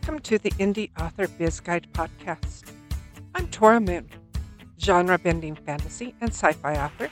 Welcome 0.00 0.20
to 0.20 0.38
the 0.38 0.50
Indie 0.52 0.88
Author 0.98 1.28
Biz 1.28 1.60
Guide 1.60 1.86
podcast. 1.92 2.72
I'm 3.34 3.46
Tora 3.48 3.80
Moon, 3.80 4.08
genre 4.80 5.18
bending 5.18 5.54
fantasy 5.54 6.14
and 6.22 6.30
sci 6.30 6.52
fi 6.52 6.74
author, 6.82 7.10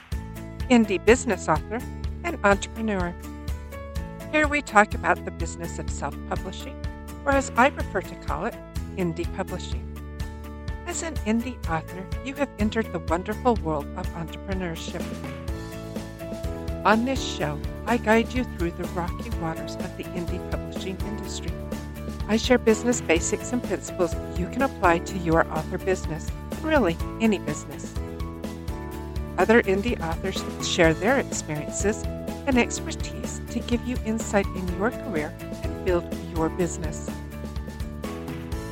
indie 0.71 1.05
business 1.05 1.47
author, 1.47 1.79
and 2.23 2.43
entrepreneur. 2.43 3.13
Here 4.31 4.47
we 4.47 4.63
talk 4.63 4.95
about 4.95 5.23
the 5.23 5.29
business 5.29 5.77
of 5.77 5.87
self 5.87 6.15
publishing, 6.29 6.75
or 7.25 7.31
as 7.31 7.51
I 7.55 7.69
prefer 7.69 8.01
to 8.01 8.15
call 8.15 8.45
it, 8.45 8.55
indie 8.97 9.31
publishing. 9.35 9.85
As 10.87 11.03
an 11.03 11.13
indie 11.27 11.63
author, 11.69 12.03
you 12.25 12.33
have 12.33 12.49
entered 12.57 12.91
the 12.91 12.99
wonderful 12.99 13.53
world 13.57 13.85
of 13.97 14.07
entrepreneurship. 14.13 15.05
On 16.85 17.05
this 17.05 17.23
show, 17.23 17.59
I 17.85 17.97
guide 17.97 18.33
you 18.33 18.45
through 18.57 18.71
the 18.71 18.87
rocky 18.89 19.29
waters 19.41 19.75
of 19.75 19.95
the 19.95 20.05
indie 20.05 20.49
publishing 20.49 20.97
industry. 21.01 21.51
I 22.29 22.37
share 22.37 22.59
business 22.59 23.01
basics 23.01 23.51
and 23.53 23.63
principles 23.63 24.15
you 24.37 24.47
can 24.49 24.61
apply 24.61 24.99
to 24.99 25.17
your 25.17 25.51
author 25.51 25.79
business, 25.79 26.27
really 26.61 26.95
any 27.19 27.39
business. 27.39 27.91
Other 29.39 29.63
indie 29.63 29.99
authors 29.99 30.43
share 30.67 30.93
their 30.93 31.17
experiences 31.17 32.03
and 32.45 32.59
expertise 32.59 33.41
to 33.49 33.59
give 33.61 33.83
you 33.87 33.97
insight 34.05 34.45
in 34.45 34.77
your 34.77 34.91
career 34.91 35.35
and 35.41 35.85
build 35.85 36.05
your 36.35 36.49
business. 36.49 37.09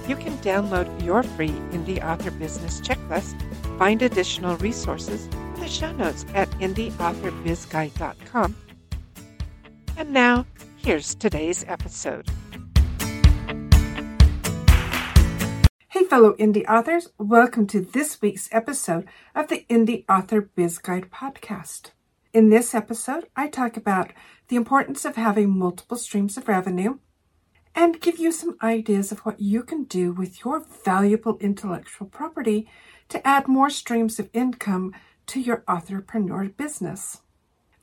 You 0.08 0.16
can 0.16 0.38
download 0.38 1.04
your 1.04 1.24
free 1.24 1.50
Indie 1.72 2.04
Author 2.04 2.30
Business 2.32 2.80
Checklist, 2.80 3.36
find 3.80 4.04
additional 4.04 4.56
resources 4.58 5.26
in 5.26 5.60
the 5.60 5.68
show 5.68 5.92
notes 5.94 6.26
at 6.36 6.50
indieauthorbizguide.com. 6.60 8.56
And 9.98 10.14
now, 10.14 10.46
here's 10.78 11.16
today's 11.16 11.66
episode. 11.68 12.30
Fellow 16.08 16.34
indie 16.36 16.66
authors, 16.70 17.10
welcome 17.18 17.68
to 17.68 17.82
this 17.82 18.22
week's 18.22 18.48
episode 18.54 19.06
of 19.36 19.50
the 19.50 19.66
Indie 19.70 20.06
Author 20.08 20.40
Biz 20.40 20.78
Guide 20.78 21.12
podcast. 21.12 21.92
In 22.34 22.50
this 22.50 22.74
episode, 22.74 23.28
I 23.36 23.50
talk 23.50 23.76
about 23.76 24.14
the 24.48 24.56
importance 24.56 25.04
of 25.04 25.18
having 25.18 25.50
multiple 25.50 25.98
streams 25.98 26.38
of 26.38 26.48
revenue 26.48 27.00
and 27.76 28.00
give 28.00 28.20
you 28.20 28.32
some 28.32 28.56
ideas 28.64 29.12
of 29.12 29.20
what 29.20 29.42
you 29.42 29.64
can 29.64 29.84
do 29.84 30.14
with 30.14 30.46
your 30.46 30.64
valuable 30.86 31.38
intellectual 31.40 32.08
property 32.08 32.70
to 33.10 33.28
add 33.28 33.50
more 33.50 33.70
streams 33.70 34.18
of 34.18 34.30
income 34.32 34.96
to 35.26 35.42
your 35.42 35.58
authorpreneur 35.68 36.56
business. 36.56 37.20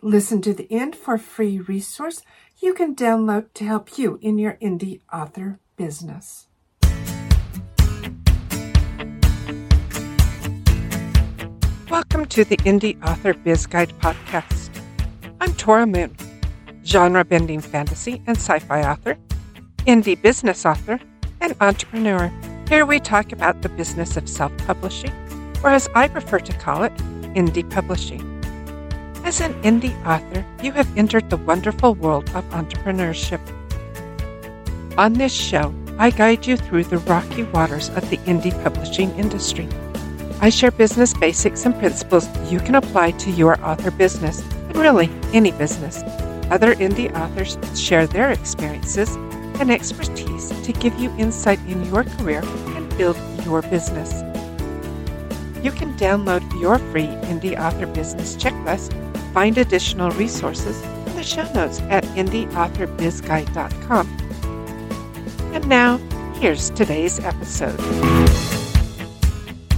Listen 0.00 0.41
to 0.41 0.55
the 0.55 0.72
end 0.72 0.97
for 0.97 1.14
a 1.14 1.19
free 1.19 1.61
resource 1.61 2.22
you 2.59 2.72
can 2.72 2.97
download 2.97 3.53
to 3.53 3.66
help 3.66 3.98
you 3.98 4.19
in 4.22 4.38
your 4.38 4.55
indie 4.62 5.03
author 5.12 5.61
business. 5.77 6.47
Welcome 11.95 12.27
to 12.31 12.45
the 12.45 12.56
Indie 12.56 13.00
Author 13.06 13.34
Biz 13.34 13.69
Guide 13.69 13.92
podcast. 14.00 14.69
I'm 15.41 15.55
Tora 15.55 15.87
Moon, 15.87 16.17
genre 16.84 17.25
bending 17.25 17.61
fantasy 17.61 18.20
and 18.27 18.37
sci 18.37 18.59
fi 18.59 18.83
author, 18.83 19.17
indie 19.87 20.20
business 20.20 20.67
author, 20.67 20.98
and 21.41 21.55
entrepreneur. 21.61 22.33
Here 22.69 22.84
we 22.84 22.98
talk 22.98 23.31
about 23.31 23.62
the 23.62 23.69
business 23.69 24.17
of 24.17 24.28
self 24.28 24.50
publishing, 24.67 25.12
or 25.62 25.70
as 25.70 25.89
I 25.95 26.09
prefer 26.09 26.41
to 26.41 26.53
call 26.55 26.83
it, 26.83 26.92
indie 27.37 27.70
publishing. 27.70 28.22
As 29.25 29.41
an 29.41 29.55
indie 29.62 29.95
author, 30.05 30.45
you 30.65 30.72
have 30.72 30.98
entered 30.98 31.31
the 31.31 31.37
wonderful 31.37 31.95
world 31.95 32.28
of 32.31 32.45
entrepreneurship. 32.47 33.39
On 34.98 35.12
this 35.12 35.33
show, 35.33 35.72
I 35.97 36.11
guide 36.11 36.45
you 36.45 36.56
through 36.56 36.84
the 36.84 36.98
rocky 36.98 37.45
waters 37.45 37.89
of 37.91 38.11
the 38.11 38.17
indie 38.27 38.61
publishing 38.65 39.16
industry. 39.16 39.69
I 40.41 40.50
share 40.50 40.71
business 40.71 41.15
basics 41.15 41.65
and 41.65 41.78
principles 41.78 42.28
you 42.50 42.61
can 42.61 42.75
apply 42.75 43.12
to 43.12 43.31
your 43.31 43.59
author 43.65 43.91
business, 43.91 44.41
and 44.41 44.77
really 44.77 45.11
any 45.33 45.53
business. 45.53 46.03
Other 46.50 46.75
indie 46.75 47.15
authors 47.15 47.56
share 47.78 48.06
their 48.06 48.31
experiences 48.31 49.17
and 49.61 49.71
expertise 49.71 50.50
to 50.62 50.72
give 50.72 50.99
you 50.99 51.11
insight 51.17 51.61
in 51.61 51.84
your 51.87 52.05
career 52.05 52.43
and 52.77 52.99
build 52.99 53.17
your 53.45 53.62
business. 53.62 54.22
You 55.65 55.72
can 55.72 55.97
download 55.97 56.43
your 56.61 56.78
free 56.78 57.06
Indie 57.06 57.59
Author 57.59 57.87
Business 57.87 58.37
Checklist, 58.37 58.93
find 59.33 59.56
additional 59.56 60.11
resources 60.11 60.83
in 60.83 61.16
the 61.16 61.22
show 61.22 61.51
notes 61.55 61.81
at 61.83 62.05
indieauthorbizguide.com. 62.05 64.06
And 65.55 65.69
now, 65.69 65.99
here's 66.34 66.71
today's 66.71 67.21
episode. 67.21 68.34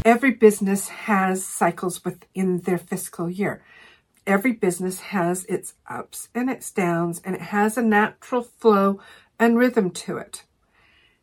Every 0.06 0.31
business 0.31 0.87
has 0.87 1.44
cycles 1.44 2.05
within 2.05 2.61
their 2.61 2.78
fiscal 2.78 3.28
year. 3.28 3.65
Every 4.25 4.53
business 4.53 5.00
has 5.00 5.44
its 5.47 5.75
ups 5.91 6.28
and 6.33 6.49
its 6.49 6.71
downs, 6.71 7.21
and 7.25 7.34
it 7.34 7.41
has 7.41 7.77
a 7.77 7.83
natural 7.83 8.43
flow 8.43 9.00
and 9.37 9.59
rhythm 9.59 9.91
to 9.91 10.17
it. 10.19 10.44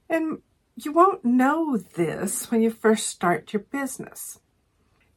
And 0.10 0.42
you 0.76 0.92
won't 0.92 1.24
know 1.24 1.78
this 1.78 2.52
when 2.52 2.62
you 2.62 2.72
first 2.72 3.08
start 3.08 3.54
your 3.54 3.62
business. 3.62 4.42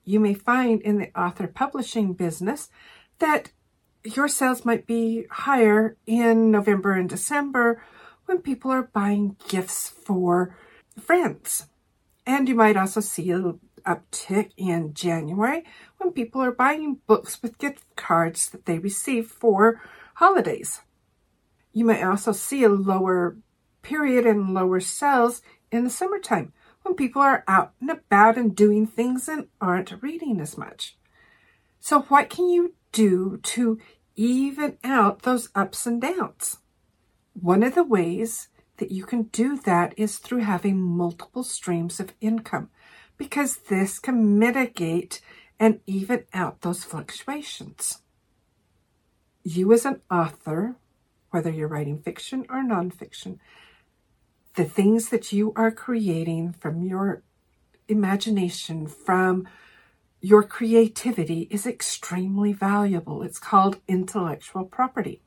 You 0.05 0.21
may 0.21 0.35
find 0.35 0.81
in 0.81 0.99
the 0.99 1.11
author 1.21 1.49
publishing 1.49 2.13
business 2.13 2.69
that 3.19 3.51
your 4.05 4.29
sales 4.29 4.65
might 4.65 4.87
be 4.87 5.27
higher 5.29 5.97
in 6.07 6.53
November 6.53 6.93
and 6.93 7.09
December 7.09 7.83
when 8.27 8.39
people 8.39 8.71
are 8.71 8.85
buying 8.85 9.35
gifts 9.49 9.89
for 9.89 10.57
friends. 11.01 11.67
And 12.27 12.49
you 12.49 12.57
might 12.57 12.77
also 12.77 13.01
see 13.01 13.31
an 13.31 13.61
uptick 13.87 14.51
in 14.57 14.93
January 14.93 15.65
when 15.99 16.13
people 16.13 16.43
are 16.43 16.51
buying 16.51 16.99
books 17.07 17.41
with 17.41 17.59
gift 17.59 17.85
cards 17.95 18.51
that 18.51 18.67
they 18.67 18.79
receive 18.79 19.29
for 19.29 19.81
holidays. 20.15 20.83
You 21.73 21.85
may 21.85 22.03
also 22.03 22.33
see 22.33 22.65
a 22.65 22.69
lower 22.69 23.37
period 23.83 24.27
and 24.27 24.53
lower 24.53 24.81
sales 24.81 25.41
in 25.71 25.85
the 25.85 25.91
summertime 25.91 26.53
when 26.83 26.95
people 26.95 27.23
are 27.23 27.45
out 27.47 27.73
and 27.81 27.91
about 27.91 28.37
and 28.37 28.57
doing 28.57 28.87
things 28.87 29.29
and 29.29 29.47
aren't 29.61 30.03
reading 30.03 30.41
as 30.41 30.59
much. 30.59 30.97
So, 31.79 32.03
what 32.03 32.31
can 32.31 32.49
you 32.49 32.75
do 32.91 33.39
to 33.43 33.79
even 34.17 34.79
out 34.83 35.23
those 35.23 35.51
ups 35.55 35.87
and 35.87 36.01
downs? 36.01 36.59
One 37.35 37.63
of 37.63 37.75
the 37.75 37.85
ways 37.85 38.49
that 38.79 38.91
you 38.91 39.05
can 39.05 39.25
do 39.25 39.57
that 39.59 39.95
is 39.97 40.19
through 40.19 40.41
having 40.41 40.81
multiple 40.81 41.43
streams 41.43 42.01
of 42.01 42.13
income 42.21 42.71
because 43.17 43.57
this 43.69 43.99
can 43.99 44.39
mitigate 44.39 45.21
and 45.59 45.81
even 45.87 46.25
out 46.35 46.61
those 46.61 46.85
fluctuations. 46.85 48.03
You, 49.43 49.73
as 49.73 49.87
an 49.87 50.01
author, 50.11 50.77
whether 51.31 51.51
you're 51.51 51.69
writing 51.69 52.01
fiction 52.01 52.47
or 52.51 52.63
nonfiction, 52.63 53.39
the 54.55 54.65
things 54.65 55.11
that 55.11 55.33
you 55.33 55.53
are 55.57 55.71
creating 55.71 56.53
from 56.53 56.83
your 56.83 57.23
imagination, 57.89 58.87
from 58.87 59.47
your 60.21 60.43
creativity 60.43 61.47
is 61.51 61.67
extremely 61.67 62.53
valuable. 62.53 63.23
It's 63.23 63.39
called 63.39 63.81
intellectual 63.87 64.65
property. 64.65 65.23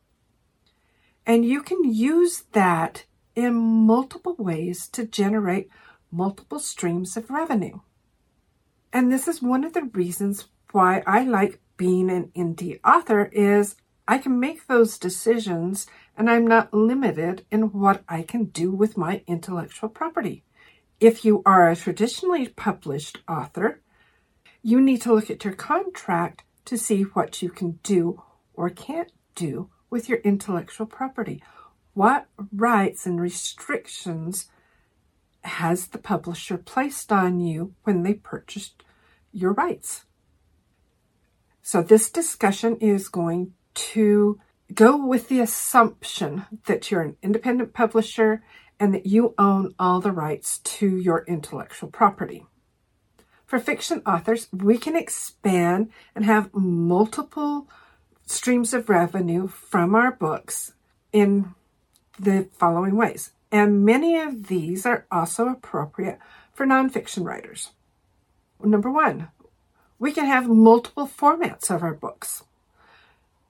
And 1.26 1.46
you 1.46 1.62
can 1.62 1.84
use 1.84 2.44
that 2.54 3.06
in 3.36 3.54
multiple 3.54 4.36
ways 4.38 4.88
to 4.90 5.06
generate 5.06 5.70
multiple 6.12 6.60
streams 6.60 7.16
of 7.16 7.30
revenue. 7.30 7.80
And 8.92 9.12
this 9.12 9.28
is 9.28 9.42
one 9.42 9.64
of 9.64 9.74
the 9.74 9.84
reasons 9.84 10.48
why 10.72 11.04
I 11.06 11.24
like 11.24 11.60
being 11.78 12.10
an 12.10 12.32
indie 12.36 12.80
author 12.84 13.26
is 13.32 13.76
I 14.08 14.18
can 14.18 14.40
make 14.40 14.66
those 14.66 14.98
decisions 14.98 15.86
and 16.18 16.30
I'm 16.30 16.48
not 16.48 16.74
limited 16.74 17.46
in 17.52 17.72
what 17.72 18.04
I 18.10 18.24
can 18.24 18.46
do 18.46 18.72
with 18.72 18.98
my 18.98 19.22
intellectual 19.28 19.90
property. 19.90 20.44
If 21.00 21.24
you 21.24 21.42
are 21.46 21.70
a 21.70 21.76
traditionally 21.76 22.48
published 22.48 23.20
author, 23.28 23.82
you 24.62 24.82
need 24.82 25.02
to 25.04 25.14
look 25.14 25.30
at 25.30 25.46
your 25.46 25.54
contract 25.54 26.44
to 26.66 26.78
see 26.78 27.04
what 27.04 27.42
you 27.42 27.50
can 27.50 27.80
do 27.84 28.22
or 28.54 28.70
can't 28.70 29.12
do 29.36 29.70
with 29.90 30.10
your 30.10 30.18
intellectual 30.20 30.86
property. 30.86 31.42
What 32.00 32.28
rights 32.56 33.06
and 33.06 33.20
restrictions 33.20 34.48
has 35.44 35.88
the 35.88 35.98
publisher 35.98 36.58
placed 36.58 37.12
on 37.12 37.42
you 37.42 37.74
when 37.84 38.04
they 38.04 38.14
purchased 38.14 38.84
your 39.34 39.52
rights? 39.52 40.06
So, 41.62 41.82
this 41.82 42.10
discussion 42.10 42.78
is 42.78 43.10
going 43.10 43.54
to 43.92 44.40
go 44.74 45.06
with 45.06 45.28
the 45.28 45.42
assumption 45.42 46.46
that 46.68 46.90
you're 46.90 47.02
an 47.02 47.18
independent 47.22 47.74
publisher 47.74 48.44
and 48.80 48.94
that 48.94 49.06
you 49.06 49.36
own 49.38 49.76
all 49.78 50.00
the 50.00 50.14
rights 50.14 50.60
to 50.60 50.88
your 50.88 51.26
intellectual 51.28 51.90
property. 51.90 52.46
For 53.46 53.60
fiction 53.60 54.02
authors, 54.06 54.48
we 54.54 54.78
can 54.78 54.96
expand 54.96 55.92
and 56.16 56.24
have 56.24 56.54
multiple 56.54 57.68
streams 58.26 58.74
of 58.74 58.88
revenue 58.88 59.50
from 59.50 59.96
our 59.96 60.14
books 60.14 60.72
in 61.12 61.56
the 62.20 62.48
following 62.58 62.96
ways. 62.96 63.32
And 63.52 63.84
many 63.84 64.18
of 64.18 64.48
these 64.48 64.86
are 64.86 65.06
also 65.12 65.48
appropriate 65.48 66.20
for 66.54 66.66
nonfiction 66.66 67.26
writers. 67.26 67.72
Number 68.64 68.92
one, 68.92 69.30
we 69.98 70.12
can 70.12 70.26
have 70.26 70.48
multiple 70.48 71.08
formats 71.08 71.74
of 71.74 71.82
our 71.82 71.94
books. 71.94 72.44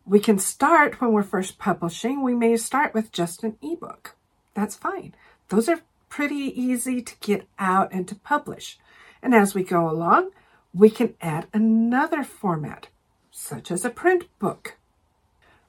We 0.06 0.20
can 0.20 0.40
start 0.40 1.02
when 1.02 1.12
we're 1.12 1.24
first 1.24 1.60
publishing, 1.60 2.24
we 2.24 2.34
may 2.34 2.58
start 2.58 2.94
with 2.94 3.12
just 3.12 3.44
an 3.44 3.58
ebook. 3.62 4.16
That's 4.54 4.76
fine. 4.76 5.14
Those 5.50 5.70
are 5.70 5.82
pretty 6.10 6.54
easy 6.60 7.02
to 7.02 7.16
get 7.20 7.48
out 7.60 7.92
and 7.92 8.08
to 8.08 8.16
publish. 8.16 8.80
And 9.22 9.36
as 9.36 9.54
we 9.54 9.64
go 9.64 9.90
along, 9.90 10.32
we 10.74 10.90
can 10.90 11.14
add 11.22 11.48
another 11.54 12.24
format, 12.24 12.88
such 13.32 13.72
as 13.72 13.86
a 13.86 13.90
print 13.90 14.26
book. 14.40 14.78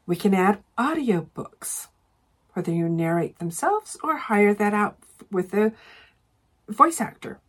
We 0.06 0.16
can 0.16 0.34
add 0.34 0.62
audiobooks, 0.78 1.88
whether 2.60 2.72
you 2.72 2.90
narrate 2.90 3.38
themselves 3.38 3.96
or 4.04 4.18
hire 4.18 4.52
that 4.52 4.74
out 4.74 4.98
with 5.30 5.54
a 5.54 5.72
voice 6.68 7.00
actor. 7.00 7.40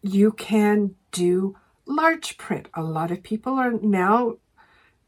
You 0.00 0.32
can 0.32 0.94
do 1.12 1.54
large 1.84 2.38
print. 2.38 2.68
A 2.72 2.82
lot 2.82 3.10
of 3.10 3.22
people 3.22 3.58
are 3.58 3.72
now 3.72 4.36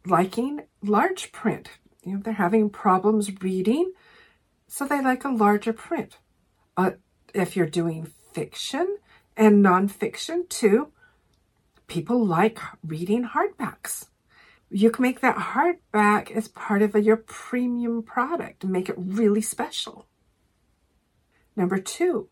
liking 0.05 0.65
large 0.83 1.33
print. 1.33 1.71
You 2.05 2.17
know, 2.17 2.21
they're 2.23 2.35
having 2.35 2.69
problems 2.69 3.31
reading, 3.41 3.93
so 4.69 4.85
they 4.85 5.01
like 5.01 5.25
a 5.25 5.31
larger 5.31 5.73
print. 5.73 6.19
Uh, 6.77 6.91
if 7.33 7.57
you're 7.57 7.65
doing 7.65 8.13
fiction 8.35 8.99
and 9.39 9.65
nonfiction 9.65 10.47
too, 10.51 10.93
people 11.87 12.23
like 12.23 12.59
reading 12.85 13.31
hardbacks. 13.31 14.09
You 14.75 14.91
can 14.91 15.03
make 15.03 15.21
that 15.21 15.37
hardback 15.37 16.31
as 16.31 16.49
part 16.49 16.81
of 16.81 16.95
a, 16.95 17.03
your 17.03 17.19
premium 17.19 18.03
product 18.03 18.65
and 18.65 18.73
make 18.73 18.89
it 18.89 18.95
really 18.97 19.43
special. 19.43 20.07
Number 21.55 21.79
two, 21.79 22.31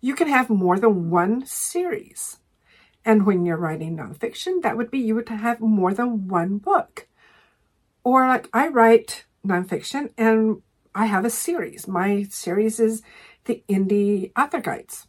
you 0.00 0.14
can 0.14 0.26
have 0.28 0.48
more 0.48 0.78
than 0.78 1.10
one 1.10 1.44
series. 1.44 2.38
And 3.04 3.26
when 3.26 3.44
you're 3.44 3.58
writing 3.58 3.96
nonfiction, 3.96 4.62
that 4.62 4.76
would 4.76 4.90
be 4.90 5.00
you 5.00 5.14
would 5.14 5.28
have 5.28 5.60
more 5.60 5.92
than 5.92 6.28
one 6.28 6.56
book. 6.56 7.08
Or 8.04 8.26
like 8.26 8.48
I 8.54 8.68
write 8.68 9.26
nonfiction 9.46 10.12
and 10.16 10.62
I 10.94 11.06
have 11.06 11.26
a 11.26 11.30
series. 11.30 11.86
My 11.86 12.22
series 12.30 12.80
is 12.80 13.02
the 13.44 13.62
Indie 13.68 14.32
Author 14.34 14.60
Guides. 14.60 15.08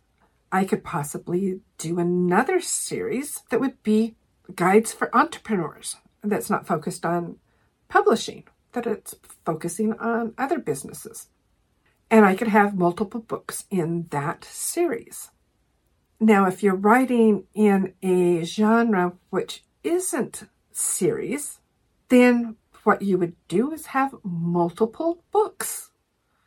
I 0.52 0.66
could 0.66 0.84
possibly 0.84 1.62
do 1.78 1.98
another 1.98 2.60
series 2.60 3.42
that 3.50 3.62
would 3.62 3.82
be 3.84 4.16
guides 4.54 4.92
for 4.92 5.16
entrepreneurs 5.16 5.96
that's 6.24 6.50
not 6.50 6.68
focused 6.68 7.06
on 7.06 7.38
publishing, 7.90 8.46
that 8.72 8.88
it's 8.88 9.16
focusing 9.46 9.94
on 9.94 10.34
other 10.38 10.60
businesses. 10.60 11.28
And 12.10 12.26
I 12.26 12.36
could 12.36 12.48
have 12.48 12.78
multiple 12.78 13.20
books 13.20 13.66
in 13.70 14.08
that 14.12 14.46
series. 14.46 15.32
Now, 16.20 16.46
if 16.48 16.64
you're 16.64 16.76
writing 16.76 17.46
in 17.54 17.94
a 18.02 18.44
genre 18.44 19.14
which 19.30 19.64
isn't 19.84 20.44
series, 20.72 21.60
then 22.10 22.56
what 22.84 23.02
you 23.02 23.18
would 23.18 23.36
do 23.48 23.72
is 23.72 23.88
have 23.88 24.16
multiple 24.24 25.24
books. 25.32 25.90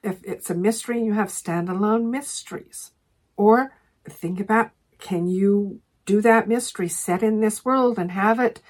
If 0.03 0.23
it's 0.25 0.51
a 0.51 0.55
mystery, 0.55 1.03
you 1.03 1.15
have 1.15 1.29
standalone 1.29 2.11
mysteries. 2.11 2.93
Or 3.37 3.73
think 4.09 4.41
about 4.41 4.71
can 4.99 5.27
you 5.27 5.81
do 6.07 6.21
that 6.21 6.49
mystery 6.49 6.89
set 6.89 7.23
in 7.23 7.41
this 7.41 7.65
world 7.65 7.99
and 7.99 8.13
have 8.13 8.39
it 8.39 8.63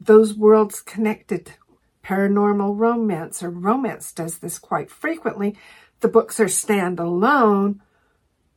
those 0.00 0.34
worlds 0.34 0.80
connected? 0.80 1.52
Paranormal 2.04 2.78
romance 2.78 3.42
or 3.42 3.50
romance 3.50 4.12
does 4.12 4.38
this 4.38 4.58
quite 4.58 4.90
frequently. 4.90 5.56
The 6.00 6.08
books 6.08 6.38
are 6.38 6.46
standalone, 6.46 7.80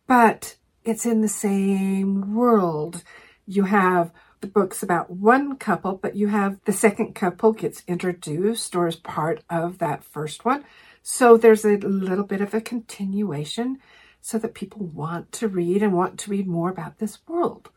but 0.08 0.56
it's 0.84 1.06
in 1.06 1.22
the 1.22 1.28
same 1.28 2.36
world. 2.36 3.04
You 3.46 3.64
have 3.64 4.12
the 4.42 4.48
books 4.48 4.84
about 4.84 5.10
one 5.10 5.58
couple, 5.58 5.94
but 5.94 6.16
you 6.16 6.28
have 6.28 6.60
the 6.66 6.74
second 6.74 7.16
couple 7.16 7.54
gets 7.54 7.84
introduced 7.88 8.76
or 8.76 8.88
is 8.88 8.96
part 8.96 9.44
of 9.50 9.80
that 9.80 10.04
first 10.04 10.46
one. 10.46 10.64
So 11.02 11.38
there's 11.38 11.66
a 11.66 11.78
little 11.78 12.26
bit 12.26 12.42
of 12.42 12.54
a 12.54 12.62
continuation 12.62 13.80
so 14.22 14.38
that 14.38 14.54
people 14.54 14.86
want 14.86 15.32
to 15.34 15.48
read 15.48 15.82
and 15.82 15.94
want 15.94 16.20
to 16.20 16.32
read 16.32 16.48
more 16.48 16.70
about 16.70 17.00
this 17.00 17.20
world. 17.28 17.70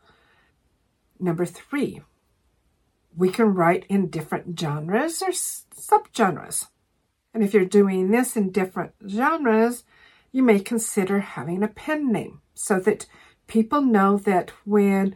Number 1.19 1.45
three, 1.45 2.01
we 3.15 3.29
can 3.29 3.53
write 3.53 3.85
in 3.89 4.09
different 4.09 4.59
genres 4.59 5.21
or 5.21 5.29
subgenres. 5.29 6.67
And 7.33 7.43
if 7.43 7.53
you're 7.53 7.65
doing 7.65 8.11
this 8.11 8.35
in 8.35 8.51
different 8.51 8.93
genres, 9.07 9.83
you 10.31 10.43
may 10.43 10.59
consider 10.59 11.19
having 11.19 11.63
a 11.63 11.67
pen 11.67 12.11
name 12.11 12.41
so 12.53 12.79
that 12.79 13.05
people 13.47 13.81
know 13.81 14.17
that 14.17 14.51
when 14.65 15.15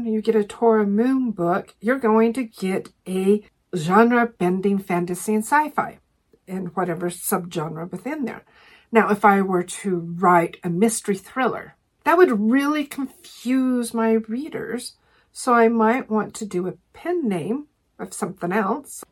you 0.00 0.20
get 0.20 0.34
a 0.34 0.44
Tora 0.44 0.86
Moon 0.86 1.30
book, 1.30 1.74
you're 1.80 1.98
going 1.98 2.32
to 2.34 2.44
get 2.44 2.90
a 3.06 3.44
genre 3.74 4.26
bending 4.26 4.78
fantasy 4.78 5.34
and 5.34 5.44
sci 5.44 5.70
fi 5.70 5.98
and 6.48 6.74
whatever 6.76 7.08
subgenre 7.08 7.90
within 7.90 8.24
there. 8.24 8.44
Now, 8.90 9.10
if 9.10 9.24
I 9.24 9.40
were 9.40 9.62
to 9.62 10.14
write 10.18 10.58
a 10.62 10.68
mystery 10.68 11.16
thriller, 11.16 11.76
that 12.04 12.18
would 12.18 12.50
really 12.50 12.84
confuse 12.84 13.94
my 13.94 14.12
readers. 14.12 14.96
So 15.32 15.54
I 15.54 15.68
might 15.68 16.10
want 16.10 16.34
to 16.34 16.46
do 16.46 16.68
a 16.68 16.74
pen 16.92 17.28
name 17.28 17.66
of 17.98 18.12
something 18.12 18.52
else. 18.52 19.04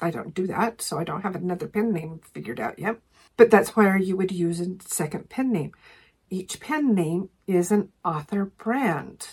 I 0.00 0.10
don't 0.10 0.34
do 0.34 0.46
that, 0.46 0.82
so 0.82 0.98
I 0.98 1.04
don't 1.04 1.22
have 1.22 1.34
another 1.34 1.66
pen 1.66 1.92
name 1.92 2.20
figured 2.32 2.60
out 2.60 2.78
yet. 2.78 2.98
But 3.36 3.50
that's 3.50 3.74
where 3.74 3.96
you 3.96 4.16
would 4.16 4.32
use 4.32 4.60
a 4.60 4.76
second 4.84 5.30
pen 5.30 5.50
name. 5.52 5.72
Each 6.28 6.60
pen 6.60 6.94
name 6.94 7.30
is 7.46 7.70
an 7.70 7.90
author 8.04 8.44
brand 8.44 9.28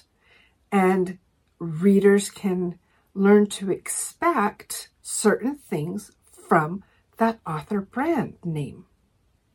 and 0.72 1.18
readers 1.60 2.30
can 2.30 2.80
learn 3.14 3.46
to 3.48 3.72
expect 3.72 4.90
certain 5.02 5.56
things 5.56 6.12
from 6.32 6.84
that 7.18 7.40
author 7.46 7.82
brand 7.82 8.36
name. 8.44 8.86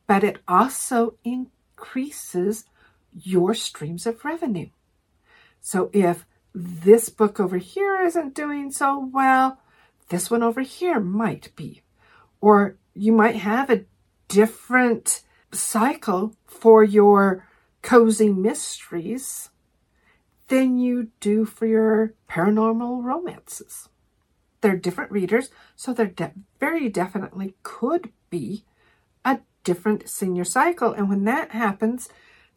But 0.07 0.23
it 0.23 0.39
also 0.47 1.15
increases 1.23 2.65
your 3.13 3.53
streams 3.53 4.05
of 4.05 4.23
revenue. 4.23 4.69
So 5.59 5.89
if 5.93 6.25
this 6.53 7.09
book 7.09 7.39
over 7.39 7.57
here 7.57 8.01
isn't 8.01 8.33
doing 8.33 8.71
so 8.71 9.09
well, 9.13 9.59
this 10.09 10.31
one 10.31 10.43
over 10.43 10.61
here 10.61 10.99
might 10.99 11.55
be. 11.55 11.81
Or 12.41 12.77
you 12.93 13.11
might 13.11 13.35
have 13.35 13.69
a 13.69 13.85
different 14.27 15.21
cycle 15.51 16.35
for 16.45 16.83
your 16.83 17.47
cozy 17.81 18.29
mysteries 18.29 19.49
than 20.47 20.77
you 20.77 21.09
do 21.19 21.45
for 21.45 21.65
your 21.65 22.13
paranormal 22.29 23.03
romances. 23.03 23.87
They're 24.61 24.75
different 24.75 25.11
readers, 25.11 25.49
so 25.75 25.93
there 25.93 26.07
de- 26.07 26.33
very 26.59 26.89
definitely 26.89 27.55
could 27.63 28.11
be 28.29 28.65
a 29.23 29.39
different 29.63 30.09
senior 30.09 30.43
cycle. 30.43 30.91
And 30.91 31.07
when 31.07 31.23
that 31.25 31.51
happens, 31.51 32.09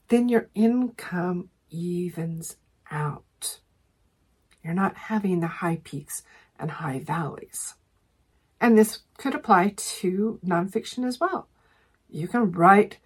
then 0.08 0.28
your 0.28 0.48
income 0.54 1.50
evens 1.70 2.56
out. 2.90 3.24
You're 4.62 4.74
not 4.74 4.96
having 4.96 5.40
the 5.40 5.46
high 5.46 5.80
peaks 5.82 6.22
and 6.58 6.70
high 6.70 7.00
valleys. 7.00 7.74
And 8.60 8.78
this 8.78 9.00
could 9.18 9.34
apply 9.34 9.74
to 9.76 10.38
nonfiction 10.44 11.06
as 11.06 11.18
well. 11.18 11.48
You 12.08 12.28
can 12.28 12.52
write 12.52 12.98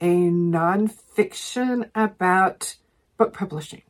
a 0.00 0.06
nonfiction 0.06 1.90
about 1.94 2.76
book 3.16 3.32
publishing 3.32 3.82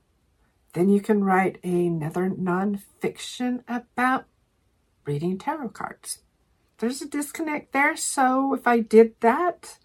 then 0.75 0.89
you 0.89 1.01
can 1.01 1.25
write 1.25 1.59
another 1.65 2.29
nonfiction 2.29 3.63
about 3.67 4.27
reading 5.07 5.39
tarot 5.39 5.71
cards. 5.71 6.19
There's 6.79 7.01
a 7.01 7.09
disconnect 7.09 7.73
there, 7.73 7.97
so 7.97 8.55
if 8.55 8.67
I 8.67 8.81
did 8.81 9.15
that, 9.21 9.79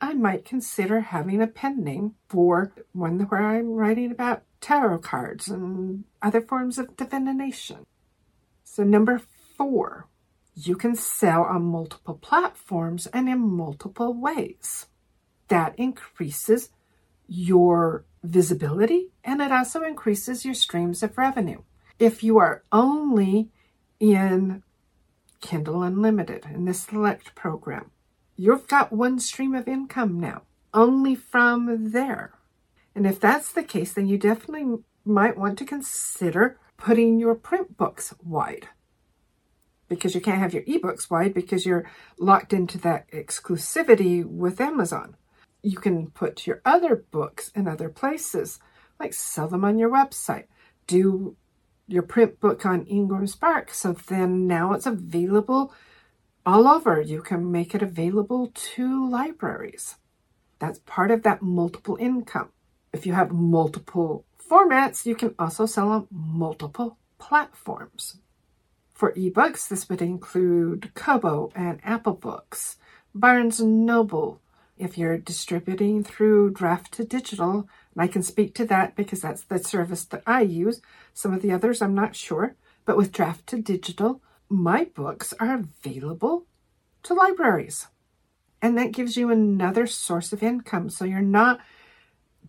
I 0.00 0.12
might 0.12 0.44
consider 0.44 1.00
having 1.00 1.40
a 1.40 1.46
pen 1.46 1.82
name 1.82 2.16
for 2.28 2.72
one 2.92 3.20
where 3.20 3.42
I'm 3.42 3.74
writing 3.74 4.10
about 4.10 4.42
tarot 4.64 4.98
cards 4.98 5.48
and 5.48 6.04
other 6.22 6.40
forms 6.40 6.78
of 6.78 6.96
divination. 6.96 7.84
So, 8.64 8.82
number 8.82 9.20
four, 9.58 10.08
you 10.54 10.74
can 10.74 10.96
sell 10.96 11.42
on 11.42 11.64
multiple 11.64 12.14
platforms 12.14 13.06
and 13.08 13.28
in 13.28 13.40
multiple 13.40 14.14
ways. 14.14 14.86
That 15.48 15.78
increases 15.78 16.70
your 17.28 18.06
visibility 18.22 19.10
and 19.22 19.42
it 19.42 19.52
also 19.52 19.82
increases 19.82 20.46
your 20.46 20.54
streams 20.54 21.02
of 21.02 21.18
revenue. 21.18 21.60
If 21.98 22.24
you 22.24 22.38
are 22.38 22.62
only 22.72 23.50
in 24.00 24.62
Kindle 25.42 25.82
Unlimited 25.82 26.46
in 26.54 26.64
the 26.64 26.72
Select 26.72 27.34
program, 27.34 27.90
you've 28.34 28.66
got 28.66 28.94
one 28.94 29.18
stream 29.18 29.54
of 29.54 29.68
income 29.68 30.18
now, 30.18 30.42
only 30.72 31.14
from 31.14 31.90
there. 31.90 32.32
And 32.94 33.06
if 33.06 33.18
that's 33.20 33.52
the 33.52 33.62
case, 33.62 33.92
then 33.92 34.06
you 34.06 34.18
definitely 34.18 34.78
might 35.04 35.36
want 35.36 35.58
to 35.58 35.64
consider 35.64 36.58
putting 36.76 37.18
your 37.18 37.34
print 37.34 37.76
books 37.76 38.14
wide 38.22 38.68
because 39.88 40.14
you 40.14 40.20
can't 40.20 40.38
have 40.38 40.54
your 40.54 40.62
ebooks 40.64 41.10
wide 41.10 41.34
because 41.34 41.66
you're 41.66 41.88
locked 42.18 42.52
into 42.52 42.78
that 42.78 43.10
exclusivity 43.10 44.24
with 44.24 44.60
Amazon. 44.60 45.16
You 45.62 45.78
can 45.78 46.10
put 46.10 46.46
your 46.46 46.60
other 46.64 46.96
books 47.10 47.50
in 47.54 47.68
other 47.68 47.88
places, 47.88 48.58
like 48.98 49.14
sell 49.14 49.48
them 49.48 49.64
on 49.64 49.78
your 49.78 49.90
website. 49.90 50.44
Do 50.86 51.36
your 51.86 52.02
print 52.02 52.40
book 52.40 52.64
on 52.64 52.86
Ingram 52.86 53.26
Spark. 53.26 53.72
So 53.72 53.92
then 53.92 54.46
now 54.46 54.72
it's 54.72 54.86
available 54.86 55.72
all 56.46 56.66
over. 56.66 57.00
You 57.00 57.22
can 57.22 57.50
make 57.50 57.74
it 57.74 57.82
available 57.82 58.52
to 58.54 59.08
libraries. 59.08 59.96
That's 60.58 60.80
part 60.80 61.10
of 61.10 61.22
that 61.22 61.42
multiple 61.42 61.96
income. 62.00 62.50
If 62.94 63.06
you 63.06 63.12
have 63.14 63.32
multiple 63.32 64.24
formats, 64.38 65.04
you 65.04 65.16
can 65.16 65.34
also 65.36 65.66
sell 65.66 65.88
on 65.88 66.06
multiple 66.12 66.96
platforms. 67.18 68.18
For 68.92 69.12
ebooks, 69.14 69.66
this 69.66 69.88
would 69.88 70.00
include 70.00 70.94
Kobo 70.94 71.50
and 71.56 71.80
Apple 71.82 72.12
Books, 72.12 72.76
Barnes 73.12 73.60
& 73.60 73.62
Noble. 73.90 74.40
If 74.78 74.96
you're 74.96 75.18
distributing 75.18 76.04
through 76.04 76.52
Draft 76.52 76.92
to 76.92 77.04
Digital, 77.04 77.68
and 77.94 78.02
I 78.04 78.06
can 78.06 78.22
speak 78.22 78.54
to 78.54 78.64
that 78.66 78.94
because 78.94 79.20
that's 79.22 79.42
the 79.42 79.58
service 79.58 80.04
that 80.04 80.22
I 80.24 80.42
use. 80.42 80.80
Some 81.12 81.34
of 81.34 81.42
the 81.42 81.50
others 81.50 81.82
I'm 81.82 81.96
not 81.96 82.14
sure. 82.14 82.54
But 82.84 82.96
with 82.96 83.10
Draft 83.10 83.48
to 83.48 83.60
Digital, 83.60 84.22
my 84.48 84.84
books 84.84 85.34
are 85.40 85.52
available 85.52 86.46
to 87.02 87.14
libraries. 87.14 87.88
And 88.62 88.78
that 88.78 88.92
gives 88.92 89.16
you 89.16 89.32
another 89.32 89.88
source 89.88 90.32
of 90.32 90.44
income. 90.44 90.90
So 90.90 91.04
you're 91.04 91.22
not 91.22 91.58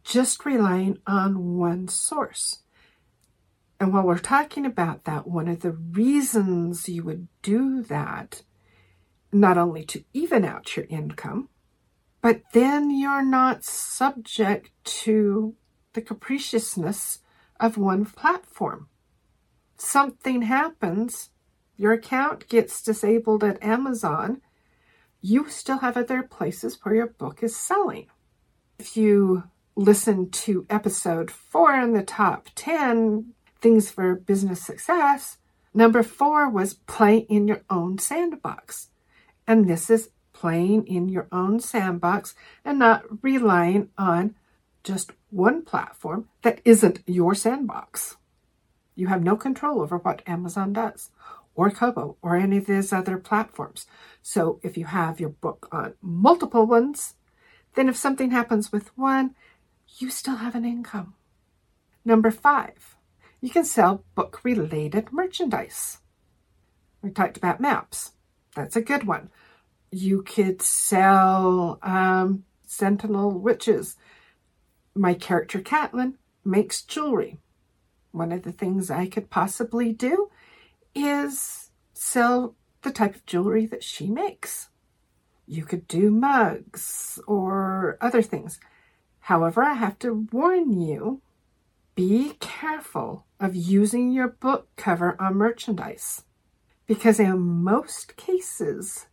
just 0.06 0.46
relying 0.46 1.00
on 1.08 1.58
one 1.58 1.88
source. 1.88 2.60
And 3.80 3.92
while 3.92 4.04
we're 4.04 4.20
talking 4.20 4.66
about 4.66 5.04
that, 5.04 5.28
one 5.28 5.48
of 5.48 5.62
the 5.62 5.72
reasons 5.72 6.88
you 6.88 7.04
would 7.04 7.28
do 7.42 7.82
that, 7.84 8.44
not 9.34 9.58
only 9.58 9.84
to 9.86 10.04
even 10.14 10.46
out 10.46 10.78
your 10.78 10.86
income, 10.90 11.50
but 12.22 12.42
then 12.54 12.90
you're 12.90 13.26
not 13.26 13.66
subject 13.66 14.72
to 14.86 15.56
the 15.94 16.02
capriciousness 16.02 17.20
of 17.60 17.78
one 17.78 18.06
platform. 18.06 18.88
Something 19.78 20.44
happens, 20.44 21.32
your 21.76 21.94
account 21.94 22.48
gets 22.48 22.82
disabled 22.82 23.44
at 23.44 23.62
Amazon, 23.62 24.42
you 25.20 25.50
still 25.50 25.80
have 25.80 25.98
other 25.98 26.22
places 26.22 26.78
where 26.84 26.96
your 26.96 27.08
book 27.08 27.42
is 27.42 27.56
selling. 27.56 28.08
If 28.78 28.96
you 28.96 29.44
listen 29.76 30.30
to 30.30 30.66
episode 30.70 31.30
four 31.30 31.74
in 31.74 31.94
the 31.94 32.04
top 32.04 32.50
10 32.56 33.34
things 33.62 33.90
for 33.90 34.16
business 34.16 34.66
success, 34.66 35.38
number 35.74 36.04
four 36.04 36.50
was 36.50 36.76
play 36.76 37.18
in 37.18 37.48
your 37.48 37.62
own 37.70 37.98
sandbox. 37.98 38.90
And 39.48 39.68
this 39.68 39.90
is 39.90 40.10
playing 40.34 40.86
in 40.88 41.10
your 41.10 41.28
own 41.32 41.60
sandbox 41.60 42.36
and 42.64 42.80
not 42.80 43.04
relying 43.24 43.90
on 43.98 44.36
just 44.84 45.12
one 45.30 45.64
platform 45.64 46.28
that 46.44 46.62
isn't 46.64 47.00
your 47.06 47.34
sandbox. 47.34 48.18
You 48.96 49.08
have 49.08 49.24
no 49.24 49.36
control 49.36 49.82
over 49.82 49.98
what 49.98 50.22
Amazon 50.28 50.74
does 50.74 51.10
or 51.56 51.72
Kobo 51.72 52.18
or 52.22 52.36
any 52.36 52.58
of 52.58 52.68
these 52.68 52.94
other 52.94 53.18
platforms. 53.18 53.88
So 54.22 54.60
if 54.62 54.78
you 54.78 54.86
have 54.86 55.20
your 55.20 55.30
book 55.30 55.68
on 55.72 55.96
multiple 56.02 56.66
ones, 56.66 57.16
then 57.76 57.90
if 57.90 57.98
something 57.98 58.32
happens 58.32 58.72
with 58.72 58.96
one, 58.98 59.36
you 59.98 60.10
still 60.10 60.38
have 60.38 60.56
an 60.56 60.66
income. 60.66 61.16
Number 62.04 62.32
five, 62.32 62.96
you 63.42 63.50
can 63.50 63.66
sell 63.66 64.04
book 64.16 64.42
related 64.44 65.12
merchandise. 65.12 66.00
We 67.02 67.12
talked 67.12 67.38
about 67.38 67.62
maps. 67.62 68.14
That's 68.56 68.76
a 68.76 68.82
good 68.82 69.06
one 69.06 69.30
you 69.96 70.22
could 70.24 70.62
sell 70.62 71.80
um, 71.82 72.44
Sentinel 72.66 73.40
Witches. 73.40 73.96
My 74.94 75.14
character 75.14 75.60
Catelyn 75.60 76.16
makes 76.44 76.82
jewelry. 76.82 77.38
One 78.12 78.34
of 78.34 78.44
the 78.44 78.52
things 78.52 78.92
I 78.92 79.08
could 79.08 79.30
possibly 79.30 79.94
do 79.94 80.30
is 80.94 81.72
sell 81.94 82.56
the 82.82 82.92
type 82.92 83.16
of 83.16 83.26
jewelry 83.26 83.66
that 83.68 83.84
she 83.84 84.08
makes. 84.08 84.70
You 85.48 85.64
could 85.64 85.88
do 85.88 86.12
mugs 86.12 87.20
or 87.26 87.98
other 88.02 88.22
things. 88.22 88.60
However, 89.26 89.64
I 89.64 89.74
have 89.74 89.98
to 90.00 90.28
warn 90.32 90.80
you 90.80 91.24
be 91.96 92.34
careful 92.40 93.26
of 93.40 93.56
using 93.56 94.12
your 94.12 94.28
book 94.28 94.68
cover 94.76 95.20
on 95.20 95.34
merchandise 95.34 96.26
because 96.86 97.20
in 97.20 97.40
most 97.40 98.18
cases, 98.18 99.08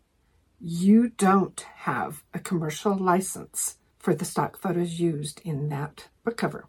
you 0.61 1.09
don't 1.09 1.59
have 1.77 2.25
a 2.35 2.41
commercial 2.41 2.95
license 2.95 3.79
for 3.99 4.15
the 4.15 4.27
stock 4.27 4.61
photos 4.61 5.01
used 5.01 5.41
in 5.47 5.71
that 5.71 6.09
book 6.25 6.37
cover. 6.37 6.69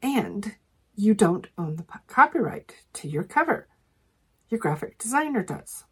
And 0.00 0.54
you 0.94 1.12
don't 1.12 1.48
own 1.58 1.76
the 1.76 1.84
copyright 2.06 2.74
to 2.94 3.06
your 3.06 3.24
cover. 3.24 3.68
Your 4.48 4.60
graphic 4.60 4.96
designer 4.96 5.42
does. 5.42 5.84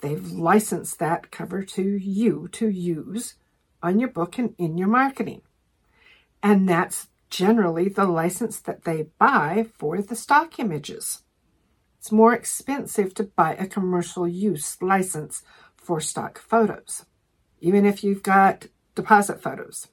They've 0.00 0.28
licensed 0.32 0.98
that 0.98 1.30
cover 1.30 1.62
to 1.62 1.82
you 1.84 2.48
to 2.50 2.68
use 2.68 3.34
on 3.80 4.00
your 4.00 4.08
book 4.08 4.38
and 4.38 4.56
in 4.58 4.76
your 4.76 4.88
marketing. 4.88 5.42
And 6.42 6.68
that's 6.68 7.08
generally 7.30 7.88
the 7.88 8.06
license 8.06 8.58
that 8.60 8.84
they 8.84 9.08
buy 9.18 9.66
for 9.76 10.00
the 10.00 10.16
stock 10.16 10.58
images. 10.58 11.22
It's 11.98 12.12
more 12.12 12.32
expensive 12.32 13.14
to 13.14 13.24
buy 13.24 13.54
a 13.54 13.66
commercial 13.66 14.26
use 14.26 14.80
license 14.80 15.42
for 15.76 16.00
stock 16.00 16.38
photos. 16.38 17.04
Even 17.60 17.84
if 17.84 18.04
you've 18.04 18.22
got 18.22 18.66
Depositphotos, 18.94 19.88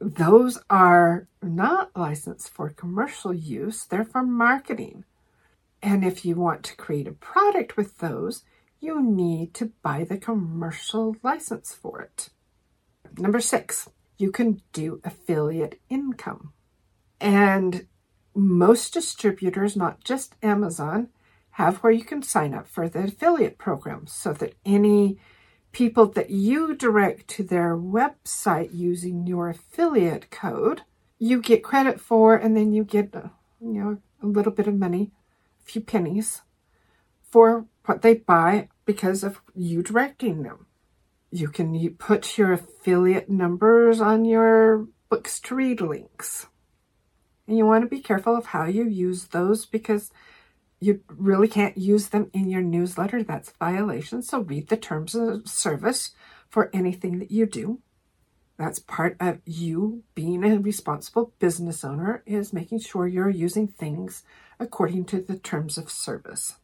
those 0.00 0.58
are 0.68 1.28
not 1.42 1.90
licensed 1.96 2.50
for 2.50 2.70
commercial 2.70 3.32
use, 3.32 3.84
they're 3.84 4.04
for 4.04 4.22
marketing. 4.22 5.04
And 5.82 6.04
if 6.04 6.24
you 6.24 6.36
want 6.36 6.64
to 6.64 6.76
create 6.76 7.06
a 7.06 7.12
product 7.12 7.76
with 7.76 7.98
those, 7.98 8.44
you 8.80 9.00
need 9.02 9.54
to 9.54 9.72
buy 9.82 10.04
the 10.04 10.18
commercial 10.18 11.16
license 11.22 11.72
for 11.72 12.00
it. 12.00 12.30
Number 13.16 13.40
six, 13.40 13.88
you 14.22 14.30
can 14.30 14.62
do 14.72 15.00
affiliate 15.02 15.80
income. 15.90 16.52
And 17.20 17.88
most 18.36 18.94
distributors, 18.94 19.76
not 19.76 20.04
just 20.04 20.36
Amazon, 20.42 21.08
have 21.56 21.78
where 21.78 21.92
you 21.92 22.04
can 22.04 22.22
sign 22.22 22.54
up 22.54 22.68
for 22.68 22.88
the 22.88 23.00
affiliate 23.00 23.58
program 23.58 24.06
so 24.06 24.32
that 24.34 24.54
any 24.64 25.18
people 25.72 26.06
that 26.06 26.30
you 26.30 26.76
direct 26.76 27.26
to 27.28 27.42
their 27.42 27.76
website 27.76 28.70
using 28.72 29.26
your 29.26 29.48
affiliate 29.48 30.30
code, 30.30 30.82
you 31.18 31.42
get 31.42 31.64
credit 31.64 32.00
for, 32.00 32.36
and 32.36 32.56
then 32.56 32.72
you 32.72 32.84
get, 32.84 33.14
uh, 33.16 33.28
you 33.60 33.72
know, 33.72 33.98
a 34.22 34.26
little 34.26 34.52
bit 34.52 34.68
of 34.68 34.78
money, 34.78 35.10
a 35.60 35.64
few 35.64 35.80
pennies 35.80 36.42
for 37.28 37.66
what 37.86 38.02
they 38.02 38.14
buy 38.14 38.68
because 38.84 39.24
of 39.24 39.40
you 39.52 39.82
directing 39.82 40.44
them. 40.44 40.66
You 41.34 41.48
can 41.48 41.94
put 41.94 42.36
your 42.36 42.52
affiliate 42.52 43.30
numbers 43.30 44.02
on 44.02 44.26
your 44.26 44.86
Books2Read 45.10 45.80
links. 45.80 46.46
And 47.46 47.56
you 47.56 47.64
want 47.64 47.84
to 47.84 47.88
be 47.88 48.00
careful 48.00 48.36
of 48.36 48.46
how 48.46 48.66
you 48.66 48.84
use 48.84 49.28
those 49.28 49.64
because 49.64 50.12
you 50.78 51.00
really 51.08 51.48
can't 51.48 51.78
use 51.78 52.08
them 52.08 52.30
in 52.34 52.50
your 52.50 52.60
newsletter. 52.60 53.22
That's 53.22 53.52
violation. 53.58 54.22
So 54.22 54.40
read 54.40 54.68
the 54.68 54.76
terms 54.76 55.14
of 55.14 55.48
service 55.48 56.10
for 56.50 56.68
anything 56.74 57.18
that 57.20 57.30
you 57.30 57.46
do. 57.46 57.80
That's 58.58 58.78
part 58.78 59.16
of 59.18 59.40
you 59.46 60.02
being 60.14 60.44
a 60.44 60.58
responsible 60.58 61.32
business 61.38 61.82
owner 61.82 62.22
is 62.26 62.52
making 62.52 62.80
sure 62.80 63.06
you're 63.06 63.30
using 63.30 63.68
things 63.68 64.22
according 64.60 65.06
to 65.06 65.22
the 65.22 65.38
terms 65.38 65.78
of 65.78 65.90
service. 65.90 66.56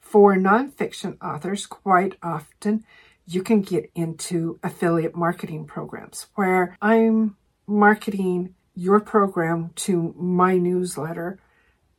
For 0.00 0.34
nonfiction 0.36 1.22
authors, 1.22 1.66
quite 1.66 2.16
often 2.22 2.84
you 3.32 3.44
can 3.44 3.62
get 3.62 3.88
into 3.94 4.58
affiliate 4.62 5.14
marketing 5.14 5.64
programs 5.64 6.26
where 6.34 6.76
I'm 6.82 7.36
marketing 7.64 8.54
your 8.74 8.98
program 8.98 9.70
to 9.76 10.12
my 10.18 10.58
newsletter 10.58 11.38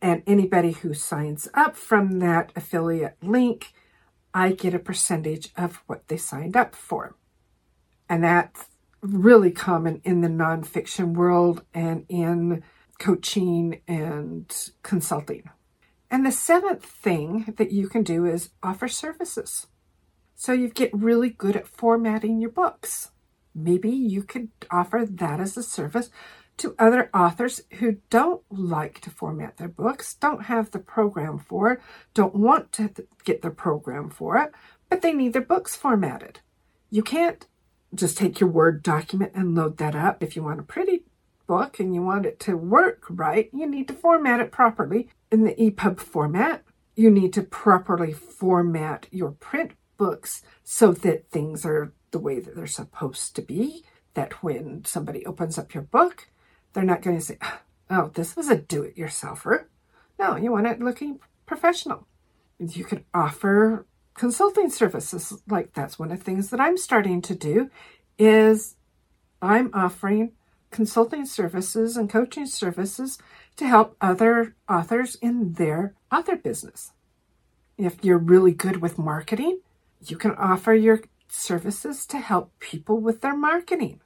and 0.01 0.23
anybody 0.27 0.71
who 0.71 0.93
signs 0.93 1.47
up 1.53 1.77
from 1.77 2.19
that 2.19 2.51
affiliate 2.55 3.15
link, 3.21 3.71
I 4.33 4.51
get 4.51 4.73
a 4.73 4.79
percentage 4.79 5.51
of 5.55 5.81
what 5.88 6.09
they 6.09 6.17
signed 6.17 6.57
up 6.57 6.75
for. 6.75 7.15
And 8.09 8.25
that's 8.25 8.65
really 9.01 9.51
common 9.51 10.01
in 10.03 10.19
the 10.19 10.27
nonfiction 10.27 11.13
world 11.13 11.63
and 11.73 12.05
in 12.09 12.61
coaching 13.00 13.81
and 13.88 14.53
consulting. 14.83 15.50
And 16.09 16.25
the 16.25 16.31
seventh 16.31 16.83
thing 16.83 17.53
that 17.57 17.71
you 17.71 17.88
can 17.88 18.03
do 18.03 18.25
is 18.25 18.50
offer 18.61 18.89
services. 18.89 19.67
So 20.41 20.53
you 20.53 20.69
get 20.69 20.89
really 20.91 21.29
good 21.29 21.55
at 21.55 21.67
formatting 21.67 22.41
your 22.41 22.50
books. 22.50 23.12
Maybe 23.53 23.91
you 23.91 24.24
could 24.24 24.50
offer 24.71 25.05
that 25.07 25.39
as 25.39 25.55
a 25.55 25.62
service 25.62 26.10
to 26.57 26.74
other 26.79 27.12
authors 27.13 27.62
who 27.74 27.98
don't 28.10 28.41
like 28.50 29.01
to 29.01 29.12
format 29.12 29.57
their 29.57 29.67
books, 29.67 30.15
don't 30.15 30.45
have 30.45 30.71
the 30.71 30.79
program 30.79 31.38
for 31.38 31.74
it, 31.74 31.81
don't 32.15 32.33
want 32.33 32.71
to 32.71 32.91
get 33.24 33.43
the 33.43 33.51
program 33.51 34.10
for 34.10 34.36
it, 34.38 34.51
but 34.89 35.03
they 35.03 35.13
need 35.13 35.33
their 35.33 35.43
books 35.43 35.75
formatted. 35.75 36.39
You 36.89 37.03
can't 37.03 37.45
just 37.93 38.17
take 38.17 38.39
your 38.39 38.50
Word 38.50 38.81
document 38.81 39.33
and 39.36 39.53
load 39.53 39.77
that 39.77 39.93
up. 39.93 40.24
If 40.24 40.36
you 40.36 40.41
want 40.41 40.60
a 40.60 40.63
pretty 40.63 41.03
book 41.45 41.79
and 41.79 41.93
you 41.93 42.01
want 42.01 42.25
it 42.25 42.39
to 42.39 42.57
work 42.57 43.03
right, 43.12 43.48
you 43.53 43.69
need 43.69 43.88
to 43.89 43.93
format 43.93 44.39
it 44.39 44.51
properly 44.51 45.07
in 45.31 45.43
the 45.43 45.53
EPUB 45.53 46.00
format. 46.00 46.63
You 46.95 47.12
need 47.12 47.31
to 47.33 47.43
properly 47.43 48.12
format 48.12 49.05
your 49.12 49.33
print 49.33 49.74
books 50.01 50.41
so 50.63 50.93
that 50.93 51.29
things 51.29 51.63
are 51.63 51.93
the 52.10 52.17
way 52.17 52.39
that 52.39 52.55
they're 52.55 52.65
supposed 52.65 53.36
to 53.36 53.41
be. 53.43 53.84
That 54.15 54.41
when 54.41 54.84
somebody 54.84 55.24
opens 55.27 55.60
up 55.60 55.75
your 55.75 55.84
book, 55.84 56.27
they're 56.74 56.84
not 56.84 57.03
going 57.03 57.17
to 57.17 57.24
say, 57.24 57.38
ah, 57.39 57.62
oh, 57.91 58.12
this 58.12 58.36
was 58.36 58.50
a 58.50 58.55
do 58.55 58.81
it 58.81 58.98
yourselfer. 58.98 59.65
No, 60.17 60.36
you 60.38 60.51
want 60.51 60.65
it 60.65 60.79
looking 60.79 61.20
professional. 61.46 62.08
You 62.58 62.84
could 62.84 63.05
offer 63.13 63.86
consulting 64.15 64.72
services 64.72 65.39
like 65.48 65.74
that's 65.74 66.00
one 66.00 66.12
of 66.12 66.17
the 66.17 66.25
things 66.25 66.50
that 66.50 66.60
I'm 66.60 66.77
starting 66.77 67.22
to 67.22 67.36
do 67.36 67.70
is 68.17 68.75
I'm 69.39 69.70
offering 69.72 70.31
consulting 70.72 71.27
services 71.27 71.96
and 71.96 72.10
coaching 72.10 72.48
services 72.48 73.20
to 73.58 73.67
help 73.67 73.96
other 74.01 74.55
authors 74.67 75.15
in 75.22 75.53
their 75.53 75.93
author 76.12 76.38
business. 76.38 76.91
If 77.77 78.03
you're 78.03 78.17
really 78.17 78.53
good 78.53 78.81
with 78.81 78.98
marketing, 78.98 79.60
you 80.08 80.17
can 80.17 80.31
offer 80.31 80.74
your 80.74 81.01
services 81.27 82.05
to 82.08 82.17
help 82.17 82.51
people 82.60 83.00
with 83.00 83.22
their 83.22 83.36
marketing. 83.36 84.01